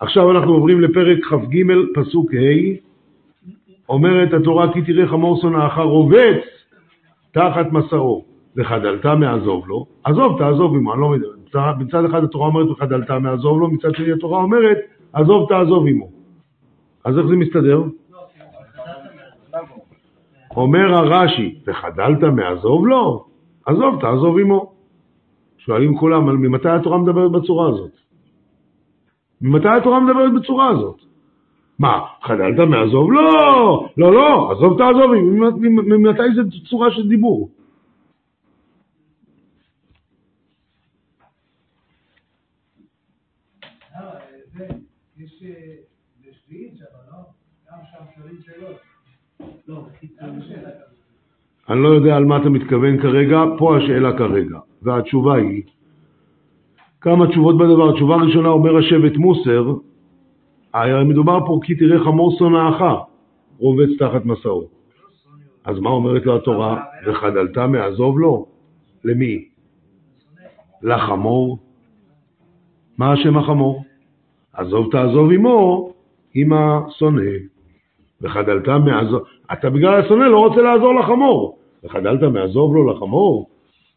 [0.00, 1.62] עכשיו אנחנו עוברים לפרק כ"ג,
[1.94, 2.90] פסוק ה',
[3.88, 6.59] אומרת התורה, כי תראה חמור שונאך רובץ
[7.32, 8.24] תחת מסעו,
[8.56, 11.28] וחדלת מעזוב לו, עזוב תעזוב עמו, אני לא מדבר.
[11.78, 14.78] מצד- אחד התורה אומרת וחדלת מעזוב לו, מצד שני התורה אומרת,
[15.12, 16.08] עזוב תעזוב עמו.
[17.04, 17.82] אז איך זה מסתדר?
[20.56, 23.24] אומר הרש"י, וחדלת מעזוב לו?
[23.66, 24.72] עזוב תעזוב עמו.
[25.58, 27.90] שואלים כולם, "אבל ממתי התורה מדברת בצורה הזאת?
[29.40, 31.09] ממתי התורה מדברת בצורה הזאת?
[31.80, 33.12] מה, חדלת מעזוב?
[33.12, 33.22] לא,
[33.96, 37.50] לא, לא, עזוב תעזוב, ממ- ממתי זה צורה של דיבור?
[51.70, 54.58] אני לא יודע על מה אתה מתכוון כרגע, פה השאלה כרגע.
[54.82, 55.62] והתשובה היא,
[57.00, 57.90] כמה תשובות בדבר.
[57.90, 59.74] התשובה הראשונה אומר השבט מוסר,
[60.74, 62.82] הרי מדובר פה כי תראה חמור שונאך
[63.58, 64.68] רובץ תחת מסעו.
[65.64, 66.84] אז מה אומרת לו התורה?
[67.06, 68.46] וחדלת מעזוב לו?
[69.04, 69.44] למי?
[70.82, 71.58] לחמור?
[72.98, 73.84] מה השם החמור?
[74.52, 75.92] עזוב תעזוב עמו
[76.34, 77.30] עם השונא.
[78.20, 81.58] וחדלת מעזוב, אתה בגלל השונא לא רוצה לעזור לחמור.
[81.84, 83.50] וחדלת מעזוב לו לחמור?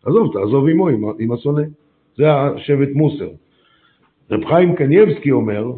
[0.06, 0.88] עזוב, תעזוב עמו
[1.20, 1.62] עם, השונא.
[2.18, 3.30] זה השבט מוסר.
[4.32, 5.72] רב חיים קנייבסקי אומר,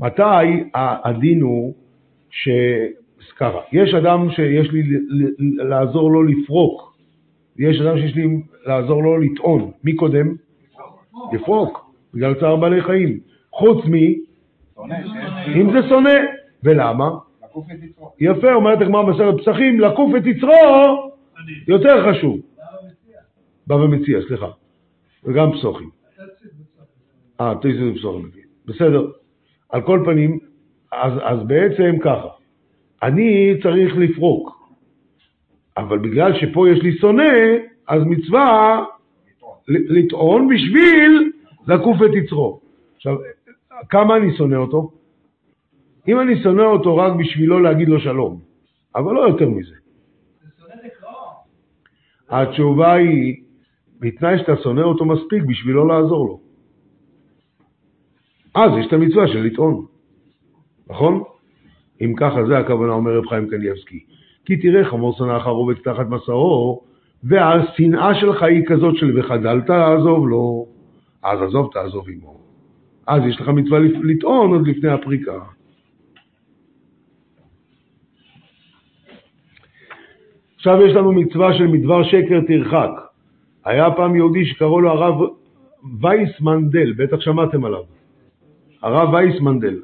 [0.00, 1.74] מתי הדין הוא
[2.30, 2.48] ש...
[3.36, 4.82] ככה, יש אדם שיש לי
[5.68, 6.98] לעזור לו לפרוק,
[7.56, 9.70] ויש אדם שיש לי לעזור לו לטעון.
[9.84, 10.34] מי קודם?
[11.32, 13.20] לפרוק, בגלל צער בעלי חיים.
[13.52, 13.94] חוץ מ...
[15.60, 16.10] אם זה שונא.
[16.62, 17.10] ולמה?
[18.20, 21.12] יפה, אומרת הגמרא במסכת פסחים, לקוף את יצרו
[21.68, 22.40] יותר חשוב.
[23.66, 24.50] בבא מציע, סליחה.
[25.24, 25.90] וגם פסוחים.
[27.40, 28.30] אה, תויסס ופסוחים.
[28.66, 29.06] בסדר.
[29.70, 30.38] על כל פנים,
[30.92, 32.28] אז, אז בעצם ככה,
[33.02, 34.58] אני צריך לפרוק,
[35.76, 37.32] אבל בגלל שפה יש לי שונא,
[37.88, 38.84] אז מצווה
[39.68, 41.32] לטעון בשביל
[41.68, 42.60] לקוף את יצרו.
[42.96, 43.16] עכשיו,
[43.88, 44.90] כמה אני שונא אותו?
[46.08, 48.40] אם אני שונא אותו רק בשבילו להגיד לו שלום,
[48.96, 49.74] אבל לא יותר מזה.
[52.30, 53.36] התשובה היא,
[54.00, 56.47] בתנאי שאתה שונא אותו מספיק בשביל לא לעזור לו.
[58.54, 59.84] אז יש את המצווה של לטעון,
[60.90, 61.22] נכון?
[62.00, 64.04] אם ככה, זה הכוונה, אומר רב חיים קניאבסקי.
[64.44, 66.80] כי תראה חמור שונאך רובץ תחת מסעו,
[67.24, 70.66] והשנאה שלך היא כזאת של וחדלת לעזוב לו,
[71.22, 72.40] אז עזוב תעזוב עמו.
[73.06, 75.38] אז יש לך מצווה לטעון עוד לפני הפריקה.
[80.56, 82.90] עכשיו יש לנו מצווה של מדבר שקר תרחק.
[83.64, 85.30] היה פעם יהודי שקראו לו הרב
[86.00, 87.97] וייסמנדל, בטח שמעתם עליו.
[88.82, 89.82] הרב וייסמנדל.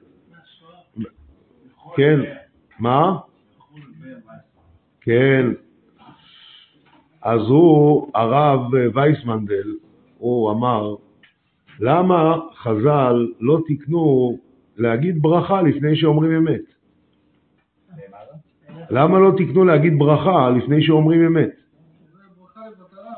[1.97, 2.21] כן,
[2.79, 3.19] מה?
[5.01, 5.47] כן.
[7.23, 8.61] אז הוא, הרב
[8.95, 9.75] וייסמנדל,
[10.19, 10.95] הוא אמר,
[11.81, 14.39] למה חז"ל לא תיקנו
[14.77, 16.65] להגיד ברכה לפני שאומרים אמת?
[18.91, 21.51] למה לא תיקנו להגיד ברכה לפני שאומרים אמת?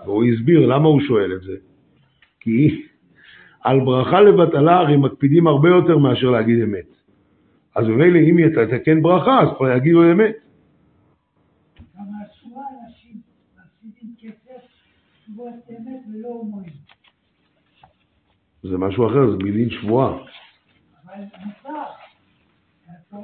[0.05, 1.57] והוא הסביר למה הוא שואל את זה.
[2.41, 2.86] כי
[3.67, 6.87] על ברכה לבטלה הרי מקפידים הרבה יותר מאשר להגיד אמת.
[7.75, 10.35] אז ממילא אם יתקן ברכה, אז כבר יגידו אמת.
[18.63, 20.19] זה משהו אחר, זה בגין שבועה.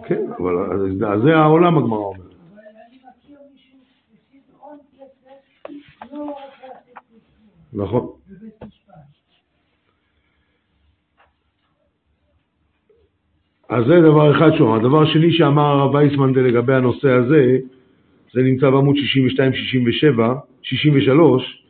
[0.04, 2.20] כן, אבל זה העולם הגמרא אומרת.
[2.20, 8.06] אבל אני מכיר מישהו שהפסיד הון כסף, לא רצה לתת מצוות נכון.
[8.28, 9.22] בבית משפט.
[13.72, 14.76] אז זה דבר אחד שהוא.
[14.76, 17.58] הדבר שני שאמר הרב וייסמנדל לגבי הנושא הזה,
[18.32, 21.64] זה נמצא בעמוד 62, 67, 63,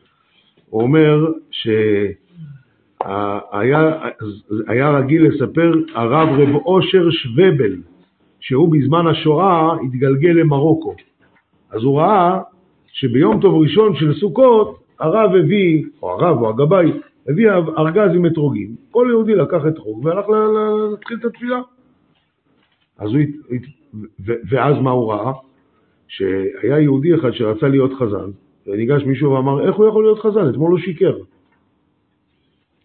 [0.69, 3.39] הוא אומר שהיה
[4.89, 7.75] רגיל לספר הרב רב אושר שובל,
[8.39, 10.95] שהוא בזמן השואה התגלגל למרוקו.
[11.71, 12.39] אז הוא ראה
[12.93, 16.91] שביום טוב ראשון של סוכות הרב הביא, או הרב או הגבאי,
[17.29, 18.75] הביא ארגז עם אתרוגים.
[18.91, 20.25] כל יהודי לקח אתרוג והלך
[20.91, 21.59] להתחיל את התפילה.
[22.97, 23.21] אז הוא,
[24.49, 25.33] ואז מה הוא ראה?
[26.07, 28.29] שהיה יהודי אחד שרצה להיות חזן,
[28.67, 30.49] וניגש מישהו ואמר, איך הוא יכול להיות חזן?
[30.49, 31.17] אתמול הוא שיקר.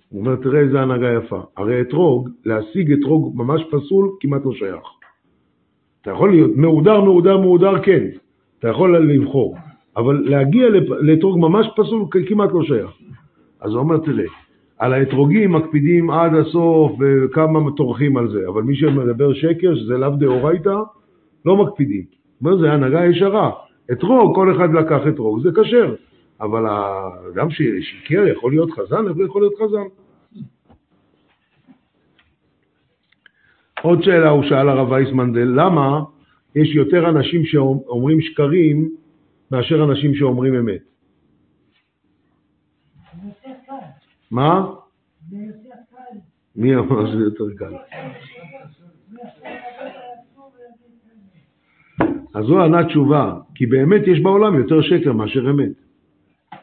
[0.09, 1.41] הוא אומר, תראה איזה הנהגה יפה.
[1.57, 4.83] הרי אתרוג, להשיג אתרוג ממש פסול, כמעט לא שייך.
[6.03, 8.05] אתה יכול להיות מהודר, מהודר, מהודר, כן.
[8.59, 9.57] אתה יכול לבחור.
[9.97, 10.69] אבל להגיע
[11.01, 12.91] לאתרוג ממש פסול, כמעט לא שייך.
[13.61, 14.25] אז הוא אומר, תראה,
[14.79, 20.11] על האתרוגים מקפידים עד הסוף וכמה טורחים על זה, אבל מי שמדבר שקר, שזה לאו
[20.11, 20.77] דאורייתא,
[21.45, 22.05] לא מקפידים.
[22.39, 23.51] הוא אומר, זה הנהגה ישרה.
[23.93, 25.95] אתרוג, כל אחד לקח אתרוג, זה כשר.
[26.41, 29.87] אבל האדם ששיקר יכול להיות חזן, איך הוא יכול להיות חזן?
[33.83, 36.01] עוד שאלה הוא שאל הרב וייסמנדל, למה
[36.55, 38.89] יש יותר אנשים שאומרים שקרים
[39.51, 40.81] מאשר אנשים שאומרים אמת?
[43.23, 43.73] זה יותר קל.
[44.31, 44.67] מה?
[46.57, 47.75] מי אמר שזה יותר קל?
[52.35, 55.73] אז הוא ענה תשובה, כי באמת יש בעולם יותר שקר מאשר אמת.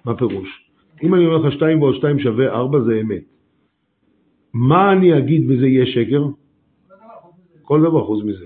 [0.06, 0.70] מה פירוש?
[1.04, 3.24] אם אני אומר לך 2 ועוד 2 שווה 4 זה אמת.
[4.54, 6.26] מה אני אגיד וזה יהיה שקר?
[7.62, 8.46] כל דבר חוץ מזה.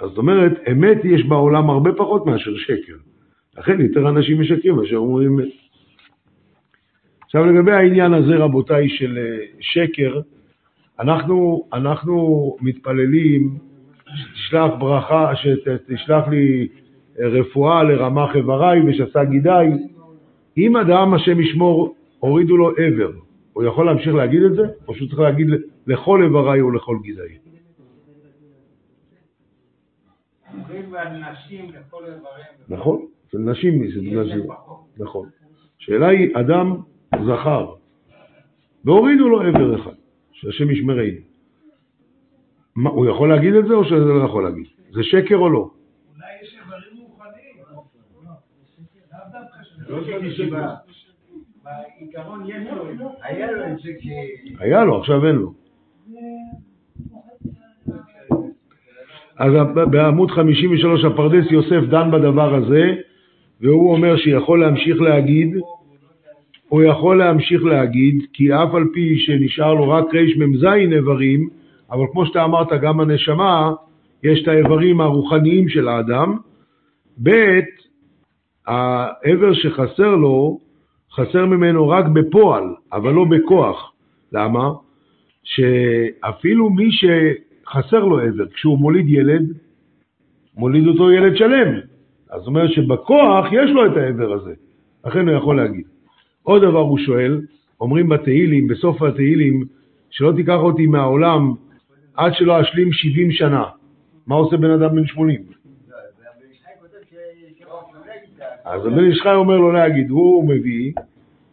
[0.00, 2.96] אז זאת אומרת, אמת יש בעולם הרבה פחות מאשר שקר.
[3.58, 5.61] לכן יותר אנשים משקרים מאשר אומרים אמת.
[7.34, 10.20] עכשיו לגבי העניין הזה, רבותיי, של אה, שקר,
[11.00, 13.58] אנחנו, אנחנו מתפללים
[14.14, 16.68] שתשלח ברכה, שתשלח לי
[17.18, 19.70] אה, רפואה לרמ"ח איבריי ושסה גידיי.
[20.56, 23.12] אם אדם, השם ישמור, הורידו לו עבר,
[23.52, 25.46] הוא יכול להמשיך להגיד את זה, או שהוא צריך להגיד
[25.86, 27.38] לכל איבריי או לכל גידיי?
[32.68, 34.46] נכון, אצל נשים זה נשים.
[34.98, 35.28] נכון.
[35.80, 36.76] השאלה היא, אדם
[37.20, 37.74] זכר,
[38.84, 39.90] והורידו לו עבר אחד,
[40.32, 41.02] שהשם ישמרנו.
[42.76, 44.64] מה, הוא יכול להגיד את זה או שזה לא יכול להגיד?
[44.92, 45.58] זה שקר או לא?
[45.58, 47.56] אולי יש איברים רוחניים.
[49.90, 50.54] לאו דווקא של-
[51.64, 52.66] בעיקרון יש
[52.98, 54.06] לו, היה לו את זה כ...
[54.60, 55.52] היה לו, עכשיו אין לו.
[59.38, 59.52] אז
[59.90, 62.94] בעמוד 53 הפרדס יוסף דן בדבר הזה,
[63.60, 65.56] והוא אומר שיכול להמשיך להגיד,
[66.72, 71.48] הוא יכול להמשיך להגיד, כי אף על פי שנשאר לו רק רמ"ז איברים,
[71.90, 73.72] אבל כמו שאתה אמרת, גם הנשמה,
[74.22, 76.36] יש את האיברים הרוחניים של האדם.
[77.22, 77.60] ב',
[78.66, 80.58] האיבר שחסר לו,
[81.12, 83.92] חסר ממנו רק בפועל, אבל לא בכוח.
[84.32, 84.70] למה?
[85.44, 89.46] שאפילו מי שחסר לו עבר, כשהוא מוליד ילד,
[90.56, 91.74] מוליד אותו ילד שלם.
[92.30, 94.52] אז זאת אומרת שבכוח יש לו את העבר הזה,
[95.06, 95.91] לכן הוא יכול להגיד.
[96.42, 97.40] עוד דבר הוא שואל,
[97.80, 99.64] אומרים בתהילים, בסוף התהילים,
[100.10, 101.52] שלא תיקח אותי מהעולם
[102.14, 103.64] עד שלא אשלים 70 שנה.
[104.26, 105.42] מה עושה בן אדם בן 80?
[108.64, 110.92] אז הבן איש חי אומר לו להגיד, הוא מביא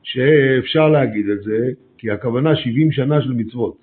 [0.04, 3.78] שאפשר להגיד את זה, כי הכוונה 70 שנה של מצוות.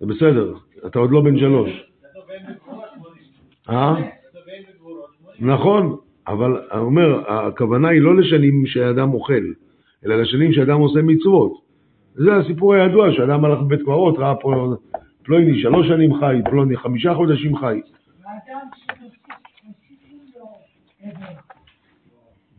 [0.00, 0.54] זה בסדר,
[0.86, 1.70] אתה עוד לא בן שלוש.
[3.68, 3.94] אה?
[5.38, 5.96] נכון,
[6.26, 9.44] אבל אני אומר, הכוונה היא לא לשנים שאדם אוכל,
[10.04, 11.52] אלא לשנים שאדם עושה מצוות.
[12.14, 14.74] זה הסיפור הידוע, שאדם הלך בבית קברות, ראה פה
[15.22, 17.80] פלויני שלוש שנים חי, פלוני חמישה חודשים חי.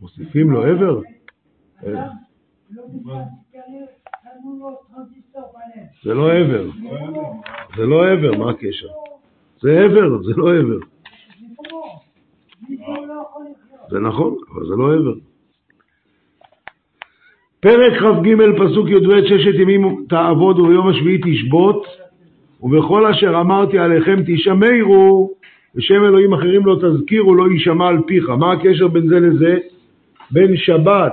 [0.00, 1.00] מוסיפים לו עבר?
[6.04, 6.70] זה לא עבר,
[7.76, 8.86] זה לא עבר, מה הקשר?
[9.60, 10.78] זה עבר, זה לא עבר.
[11.40, 12.45] דיברו, דיברו לא יכול לחיות.
[13.90, 15.14] זה נכון, אבל זה לא עבר.
[17.60, 21.86] פרק כ"ג פסוק י"ב ששת ימים תעבוד וביום השביעי תשבות
[22.62, 25.30] ובכל אשר אמרתי עליכם תשמרו
[25.74, 28.28] ושם אלוהים אחרים לא תזכירו לא יישמע על פיך.
[28.28, 29.58] מה הקשר בין זה לזה?
[30.30, 31.12] בין שבת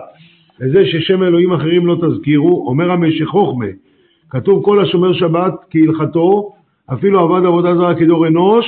[0.59, 3.65] לזה ששם אלוהים אחרים לא תזכירו, אומר המשך חוכמה,
[4.29, 6.53] כתוב כל השומר שבת כהלכתו,
[6.93, 8.65] אפילו עבד עבודה זרה כדור אנוש,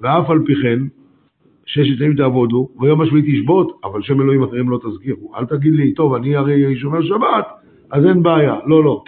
[0.00, 0.78] ואף על פי כן,
[1.66, 5.36] ששת ימים תעבודו, ויום השביעי תשבות, אבל שם אלוהים אחרים לא תזכירו.
[5.36, 7.46] אל תגיד לי, טוב, אני הרי שומר שבת,
[7.90, 8.54] אז אין בעיה.
[8.66, 9.02] לא, לא.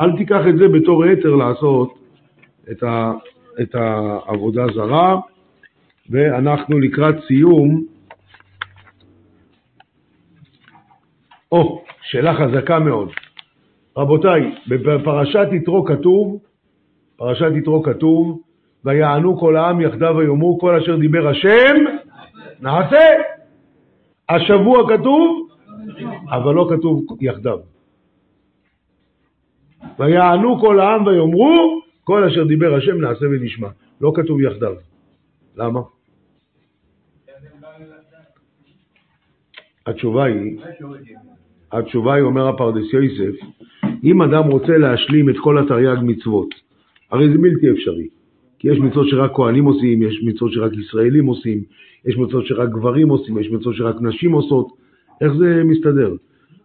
[0.00, 1.98] אל תיקח את זה בתור היתר לעשות
[2.70, 3.12] את, ה,
[3.60, 5.20] את העבודה זרה,
[6.10, 7.84] ואנחנו לקראת סיום.
[11.52, 13.08] או, שאלה חזקה מאוד.
[13.96, 16.38] רבותיי, בפרשת יתרו כתוב,
[17.16, 18.40] פרשת יתרו כתוב,
[18.84, 21.76] ויענו כל העם יחדיו ויאמרו כל אשר דיבר השם,
[22.60, 23.06] נעשה.
[24.28, 25.48] השבוע כתוב,
[26.30, 27.58] אבל לא כתוב יחדיו.
[29.98, 33.68] ויענו כל העם ויאמרו כל אשר דיבר השם נעשה ונשמע.
[34.00, 34.74] לא כתוב יחדיו.
[35.56, 35.80] למה?
[39.86, 40.58] התשובה היא,
[41.72, 43.44] התשובה היא, אומר הפרדס יוסף,
[44.04, 46.48] אם אדם רוצה להשלים את כל התרי"ג מצוות,
[47.10, 48.21] הרי זה בלתי אפשרי.
[48.62, 51.62] כי יש מצוות שרק כהנים עושים, יש מצוות שרק ישראלים עושים,
[52.04, 54.68] יש מצוות שרק גברים עושים, יש מצוות שרק נשים עושות.
[55.20, 56.14] איך זה מסתדר?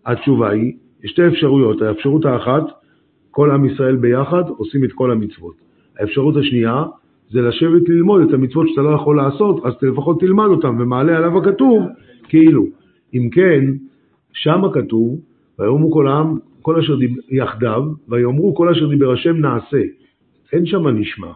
[0.06, 0.74] התשובה היא,
[1.04, 1.82] יש שתי אפשרויות.
[1.82, 2.64] האפשרות האחת,
[3.32, 5.56] כל עם ישראל ביחד עושים את כל המצוות.
[6.00, 6.84] האפשרות השנייה,
[7.32, 11.38] זה לשבת ללמוד את המצוות שאתה לא יכול לעשות, אז לפחות תלמד אותם, ומעלה עליו
[11.38, 11.84] הכתוב,
[12.30, 12.66] כאילו.
[13.14, 13.64] אם כן,
[14.34, 15.20] שם כתוב,
[15.60, 19.82] ויאמרו כל העם, כל אשר דיבר יחדיו, ויאמרו כל אשר דיבר השם נעשה.
[20.54, 21.32] אין שם נשמע.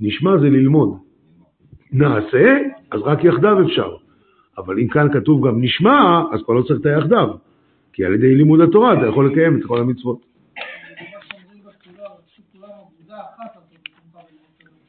[0.00, 0.98] נשמע זה ללמוד.
[1.92, 2.58] נעשה,
[2.90, 3.96] אז רק יחדיו אפשר.
[4.58, 7.28] אבל אם כאן כתוב גם נשמע, אז כבר לא צריך את היחדיו.
[7.92, 10.18] כי על ידי לימוד התורה אתה יכול לקיים את כל המצוות.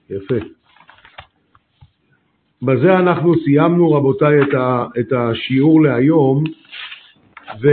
[0.09, 0.35] יפה.
[2.61, 6.43] בזה אנחנו סיימנו, רבותיי, את, ה, את השיעור להיום,
[7.61, 7.67] ו...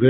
[0.00, 0.06] ו...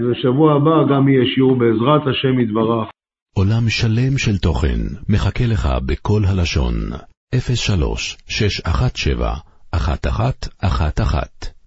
[0.00, 2.88] ובשבוע הבא גם יהיה שיעור בעזרת השם יתברך.
[3.34, 6.74] עולם שלם של תוכן מחכה לך בכל הלשון,
[7.54, 9.34] 03 617
[9.74, 11.59] 1111